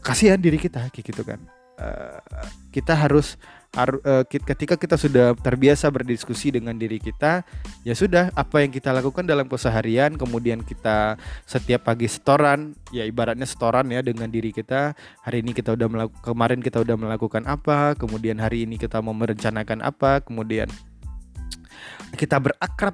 Kasihan 0.03 0.35
diri 0.35 0.59
kita 0.59 0.91
kayak 0.91 1.05
gitu 1.07 1.23
kan. 1.23 1.39
Uh, 1.79 2.19
kita 2.75 2.99
harus 2.99 3.39
ketika 4.29 4.77
kita 4.77 5.01
sudah 5.01 5.33
terbiasa 5.33 5.89
berdiskusi 5.89 6.53
dengan 6.53 6.77
diri 6.77 7.01
kita 7.01 7.41
ya 7.81 7.97
sudah 7.97 8.29
apa 8.37 8.61
yang 8.61 8.69
kita 8.69 8.93
lakukan 8.93 9.25
dalam 9.25 9.49
keseharian 9.49 10.13
kemudian 10.13 10.61
kita 10.61 11.17
setiap 11.49 11.89
pagi 11.89 12.05
setoran 12.05 12.77
ya 12.93 13.01
ibaratnya 13.01 13.49
setoran 13.49 13.89
ya 13.89 14.05
dengan 14.05 14.29
diri 14.29 14.53
kita. 14.53 14.93
Hari 15.25 15.41
ini 15.41 15.57
kita 15.57 15.73
udah 15.73 15.87
melakukan 15.89 16.21
kemarin 16.21 16.59
kita 16.61 16.85
udah 16.85 16.95
melakukan 16.95 17.43
apa 17.49 17.97
kemudian 17.97 18.37
hari 18.37 18.69
ini 18.69 18.77
kita 18.77 19.01
mau 19.01 19.17
merencanakan 19.17 19.81
apa 19.81 20.21
kemudian 20.21 20.69
kita 22.13 22.37
berakrab 22.37 22.93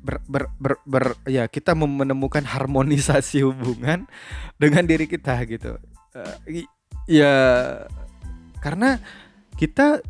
ber, 0.00 0.24
ber, 0.24 0.48
ber, 0.56 0.74
ber 0.88 1.04
ya 1.28 1.44
kita 1.44 1.76
menemukan 1.76 2.40
harmonisasi 2.40 3.44
hubungan 3.44 4.08
dengan 4.56 4.88
diri 4.88 5.04
kita 5.04 5.36
gitu. 5.44 5.76
Uh, 6.16 6.64
ya 7.04 7.34
karena 8.64 8.96
kita 9.56 10.04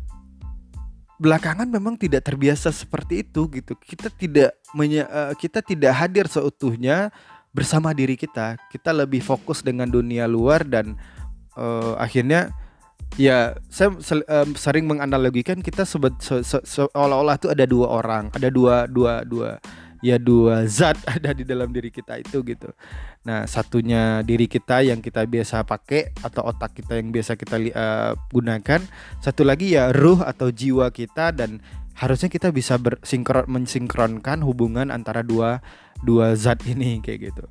belakangan 1.17 1.65
memang 1.65 1.97
tidak 1.97 2.29
terbiasa 2.29 2.69
seperti 2.69 3.25
itu 3.25 3.49
gitu. 3.49 3.73
Kita 3.73 4.13
tidak 4.13 4.53
menye, 4.77 5.03
uh, 5.03 5.33
kita 5.33 5.65
tidak 5.65 5.93
hadir 5.97 6.29
seutuhnya 6.29 7.09
bersama 7.51 7.91
diri 7.91 8.13
kita. 8.13 8.59
Kita 8.69 8.93
lebih 8.93 9.25
fokus 9.25 9.65
dengan 9.65 9.89
dunia 9.89 10.29
luar 10.29 10.61
dan 10.61 10.93
uh, 11.57 11.97
akhirnya 11.97 12.53
ya 13.17 13.57
saya 13.71 13.97
um, 13.97 14.53
sering 14.53 14.85
menganalogikan 14.85 15.63
kita 15.63 15.87
sebet 15.87 16.13
se, 16.21 16.45
se, 16.45 16.59
seolah-olah 16.61 17.41
itu 17.41 17.49
ada 17.49 17.65
dua 17.65 17.87
orang, 17.89 18.29
ada 18.37 18.53
dua 18.53 18.85
dua 18.85 19.25
dua 19.25 19.57
ya 20.07 20.15
dua 20.15 20.63
zat 20.71 20.95
ada 21.19 21.35
di 21.35 21.43
dalam 21.43 21.67
diri 21.75 21.91
kita 21.91 22.15
itu 22.23 22.39
gitu. 22.47 22.71
Nah, 23.27 23.43
satunya 23.43 24.23
diri 24.23 24.47
kita 24.47 24.87
yang 24.87 25.03
kita 25.03 25.27
biasa 25.27 25.67
pakai 25.67 26.15
atau 26.23 26.47
otak 26.47 26.79
kita 26.79 26.95
yang 26.95 27.11
biasa 27.11 27.35
kita 27.35 27.59
uh, 27.75 28.11
gunakan, 28.31 28.79
satu 29.19 29.43
lagi 29.43 29.75
ya 29.75 29.91
ruh 29.91 30.23
atau 30.23 30.47
jiwa 30.47 30.87
kita 30.95 31.35
dan 31.35 31.59
harusnya 31.97 32.29
kita 32.31 32.53
bisa 32.53 32.77
bersinkron 32.77 33.49
mensinkronkan 33.49 34.45
hubungan 34.45 34.93
antara 34.93 35.25
dua 35.25 35.59
dua 36.05 36.37
zat 36.37 36.61
ini 36.69 37.01
kayak 37.01 37.33
gitu 37.33 37.45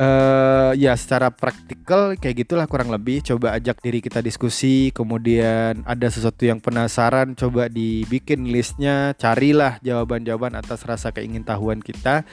uh, 0.00 0.72
ya 0.76 0.92
secara 0.96 1.32
praktikal 1.32 2.16
kayak 2.16 2.46
gitulah 2.46 2.66
kurang 2.68 2.92
lebih. 2.92 3.24
Coba 3.24 3.56
ajak 3.56 3.80
diri 3.80 4.00
kita 4.04 4.20
diskusi 4.20 4.92
kemudian 4.92 5.82
ada 5.84 6.08
sesuatu 6.08 6.44
yang 6.44 6.60
penasaran 6.60 7.36
coba 7.36 7.68
dibikin 7.68 8.48
listnya 8.48 9.16
carilah 9.16 9.80
jawaban-jawaban 9.80 10.56
atas 10.56 10.84
rasa 10.84 11.12
keingintahuan 11.12 11.80
kita. 11.80 12.24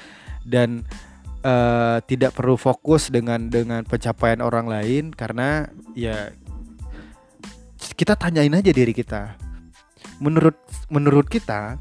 Dan 0.44 0.84
uh, 1.48 2.04
tidak 2.04 2.36
perlu 2.36 2.60
fokus 2.60 3.08
dengan 3.08 3.48
dengan 3.48 3.88
pencapaian 3.88 4.44
orang 4.44 4.68
lain 4.68 5.16
karena 5.16 5.72
ya 5.96 6.36
kita 7.96 8.20
tanyain 8.20 8.52
aja 8.52 8.72
diri 8.76 8.92
kita. 8.92 9.40
Menurut 10.20 10.56
menurut 10.92 11.28
kita 11.28 11.80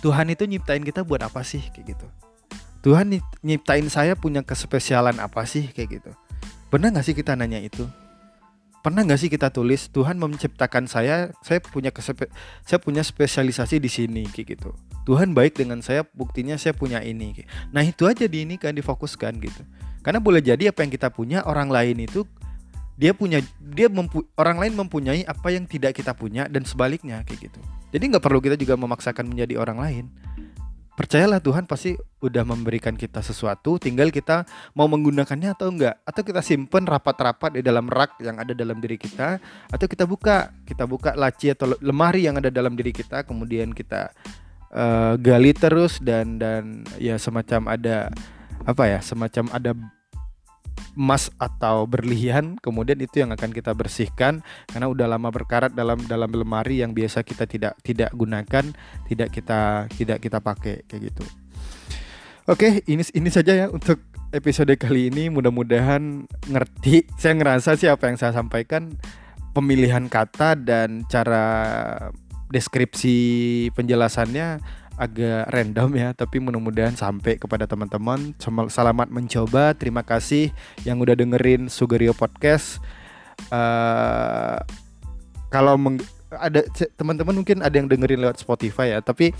Tuhan 0.00 0.32
itu 0.32 0.44
nyiptain 0.46 0.84
kita 0.84 1.04
buat 1.04 1.20
apa 1.24 1.44
sih? 1.44 1.60
Kayak 1.72 1.96
gitu 1.96 2.08
Tuhan 2.78 3.10
nyiptain 3.42 3.86
saya 3.90 4.14
punya 4.14 4.46
kespesialan 4.46 5.18
apa 5.18 5.42
sih? 5.44 5.66
Kayak 5.74 5.88
gitu. 5.98 6.10
Pernah 6.70 6.94
nggak 6.94 7.04
sih 7.04 7.16
kita 7.16 7.34
nanya 7.34 7.58
itu? 7.58 7.88
Pernah 8.78 9.02
nggak 9.02 9.18
sih 9.18 9.28
kita 9.28 9.50
tulis 9.50 9.90
Tuhan 9.90 10.22
menciptakan 10.22 10.86
saya 10.86 11.34
saya 11.42 11.58
punya 11.58 11.90
kespe, 11.90 12.30
saya 12.62 12.78
punya 12.78 13.02
spesialisasi 13.02 13.82
di 13.82 13.90
sini 13.90 14.22
kayak 14.30 14.58
gitu. 14.58 14.70
Tuhan 15.02 15.34
baik 15.34 15.58
dengan 15.58 15.82
saya 15.82 16.06
buktinya 16.14 16.60
saya 16.60 16.76
punya 16.76 17.00
ini 17.00 17.32
nah 17.72 17.80
itu 17.80 18.04
aja 18.04 18.28
di 18.28 18.46
ini 18.46 18.54
kan 18.60 18.76
difokuskan 18.76 19.40
gitu. 19.42 19.62
Karena 20.06 20.22
boleh 20.22 20.38
jadi 20.38 20.70
apa 20.70 20.86
yang 20.86 20.92
kita 20.94 21.10
punya 21.10 21.42
orang 21.42 21.72
lain 21.74 22.06
itu 22.06 22.22
dia 22.94 23.10
punya 23.14 23.42
dia 23.58 23.90
mempu, 23.90 24.22
orang 24.38 24.62
lain 24.62 24.74
mempunyai 24.78 25.26
apa 25.26 25.50
yang 25.50 25.66
tidak 25.66 25.98
kita 25.98 26.14
punya 26.14 26.46
dan 26.46 26.62
sebaliknya 26.62 27.26
kayak 27.26 27.50
gitu. 27.50 27.60
Jadi 27.90 28.04
nggak 28.14 28.22
perlu 28.22 28.38
kita 28.38 28.54
juga 28.54 28.78
memaksakan 28.78 29.26
menjadi 29.26 29.58
orang 29.58 29.78
lain 29.82 30.04
percayalah 30.98 31.38
Tuhan 31.38 31.70
pasti 31.70 31.94
udah 32.18 32.42
memberikan 32.42 32.98
kita 32.98 33.22
sesuatu 33.22 33.78
tinggal 33.78 34.10
kita 34.10 34.42
mau 34.74 34.90
menggunakannya 34.90 35.54
atau 35.54 35.70
enggak. 35.70 36.02
Atau 36.02 36.26
kita 36.26 36.42
simpen 36.42 36.90
rapat-rapat 36.90 37.54
di 37.54 37.62
dalam 37.62 37.86
rak 37.86 38.18
yang 38.18 38.42
ada 38.42 38.50
dalam 38.50 38.82
diri 38.82 38.98
kita 38.98 39.38
atau 39.70 39.86
kita 39.86 40.02
buka. 40.10 40.50
Kita 40.66 40.90
buka 40.90 41.14
laci 41.14 41.54
atau 41.54 41.78
lemari 41.78 42.26
yang 42.26 42.42
ada 42.42 42.50
dalam 42.50 42.74
diri 42.74 42.90
kita 42.90 43.22
kemudian 43.22 43.70
kita 43.70 44.10
uh, 44.74 45.14
gali 45.14 45.54
terus 45.54 46.02
dan 46.02 46.36
dan 46.42 46.82
ya 46.98 47.16
semacam 47.16 47.78
ada 47.78 48.10
apa 48.66 48.84
ya 48.84 48.98
semacam 49.00 49.44
ada 49.54 49.70
emas 50.96 51.30
atau 51.36 51.84
berlian 51.84 52.58
kemudian 52.58 52.98
itu 52.98 53.22
yang 53.22 53.30
akan 53.34 53.50
kita 53.50 53.74
bersihkan 53.74 54.40
karena 54.70 54.86
udah 54.86 55.06
lama 55.06 55.28
berkarat 55.30 55.74
dalam 55.74 56.00
dalam 56.06 56.30
lemari 56.30 56.80
yang 56.80 56.94
biasa 56.94 57.22
kita 57.22 57.44
tidak 57.44 57.74
tidak 57.82 58.10
gunakan 58.14 58.64
tidak 59.06 59.28
kita 59.30 59.90
tidak 59.94 60.18
kita 60.22 60.38
pakai 60.40 60.86
kayak 60.86 61.12
gitu. 61.12 61.24
Oke 62.48 62.80
ini 62.88 63.04
ini 63.12 63.28
saja 63.28 63.52
ya 63.52 63.66
untuk 63.68 64.00
episode 64.32 64.72
kali 64.76 65.08
ini. 65.12 65.28
Mudah-mudahan 65.32 66.28
ngerti. 66.48 67.08
Saya 67.20 67.36
ngerasa 67.36 67.76
sih 67.76 67.88
apa 67.88 68.08
yang 68.08 68.16
saya 68.20 68.32
sampaikan 68.36 68.92
pemilihan 69.56 70.06
kata 70.06 70.54
dan 70.56 71.04
cara 71.08 71.44
deskripsi 72.48 73.68
penjelasannya 73.76 74.60
agak 74.98 75.46
random 75.54 75.94
ya 75.94 76.10
tapi 76.12 76.42
mudah-mudahan 76.42 76.98
sampai 76.98 77.38
kepada 77.38 77.64
teman-teman. 77.70 78.34
Selamat 78.68 79.08
mencoba. 79.08 79.72
Terima 79.78 80.02
kasih 80.02 80.50
yang 80.82 80.98
udah 80.98 81.14
dengerin 81.14 81.70
Sugario 81.70 82.12
Podcast. 82.12 82.82
Uh, 83.54 84.58
kalau 85.48 85.78
ada 86.34 86.60
teman-teman 86.98 87.40
mungkin 87.40 87.62
ada 87.62 87.72
yang 87.78 87.88
dengerin 87.88 88.20
lewat 88.20 88.42
Spotify 88.42 88.92
ya 88.92 89.00
tapi 89.00 89.32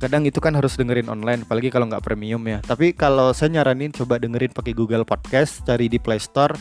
kadang 0.00 0.24
itu 0.24 0.40
kan 0.40 0.56
harus 0.56 0.78
dengerin 0.80 1.12
online 1.12 1.44
apalagi 1.44 1.68
kalau 1.68 1.90
nggak 1.90 2.06
premium 2.06 2.40
ya. 2.46 2.62
Tapi 2.62 2.94
kalau 2.94 3.34
saya 3.34 3.60
nyaranin 3.60 3.90
coba 3.90 4.16
dengerin 4.16 4.54
pakai 4.54 4.72
Google 4.72 5.04
Podcast 5.04 5.66
cari 5.66 5.90
di 5.90 5.98
Play 5.98 6.22
Store 6.22 6.54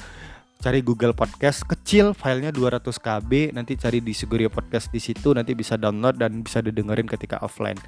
cari 0.60 0.84
Google 0.84 1.16
Podcast 1.16 1.64
kecil 1.64 2.12
filenya 2.12 2.52
200 2.52 2.84
KB 3.00 3.56
nanti 3.56 3.80
cari 3.80 4.04
di 4.04 4.12
Sugurio 4.12 4.52
Podcast 4.52 4.92
di 4.92 5.00
situ 5.00 5.32
nanti 5.32 5.56
bisa 5.56 5.80
download 5.80 6.20
dan 6.20 6.44
bisa 6.44 6.60
didengerin 6.60 7.08
ketika 7.08 7.40
offline. 7.40 7.80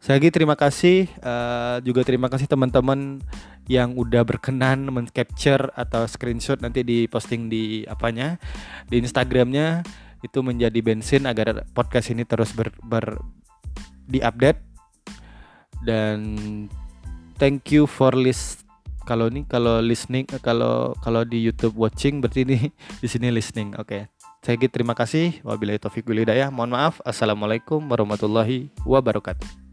Saya 0.00 0.16
lagi 0.16 0.32
terima 0.32 0.56
kasih 0.56 1.04
uh, 1.20 1.84
juga 1.84 2.00
terima 2.00 2.32
kasih 2.32 2.48
teman-teman 2.48 3.20
yang 3.68 3.92
udah 3.92 4.24
berkenan 4.24 4.88
men-capture 4.88 5.68
atau 5.76 6.08
screenshot 6.08 6.56
nanti 6.64 6.80
di 6.80 7.04
posting 7.12 7.52
di 7.52 7.84
apanya 7.84 8.40
di 8.88 9.04
Instagramnya 9.04 9.84
itu 10.24 10.40
menjadi 10.40 10.80
bensin 10.80 11.28
agar 11.28 11.68
podcast 11.76 12.08
ini 12.08 12.24
terus 12.24 12.56
ber, 12.56 12.72
ber 12.80 13.20
di-update 14.08 14.64
dan 15.84 16.24
thank 17.36 17.68
you 17.68 17.84
for 17.84 18.16
list 18.16 18.63
kalau 19.04 19.28
ini 19.28 19.44
kalau 19.44 19.78
listening 19.84 20.24
kalau 20.40 20.96
kalau 21.04 21.22
di 21.22 21.44
YouTube 21.44 21.76
watching 21.76 22.24
berarti 22.24 22.48
ini 22.48 22.72
di 23.02 23.08
sini 23.08 23.28
listening. 23.30 23.76
Oke. 23.76 23.86
Okay. 23.86 24.02
Saya 24.44 24.60
terima 24.68 24.92
kasih. 24.92 25.40
Wabillahi 25.40 25.80
taufik 25.80 26.04
walhidayah. 26.04 26.52
Mohon 26.52 26.76
maaf. 26.76 26.94
Assalamualaikum 27.00 27.80
warahmatullahi 27.88 28.68
wabarakatuh. 28.84 29.63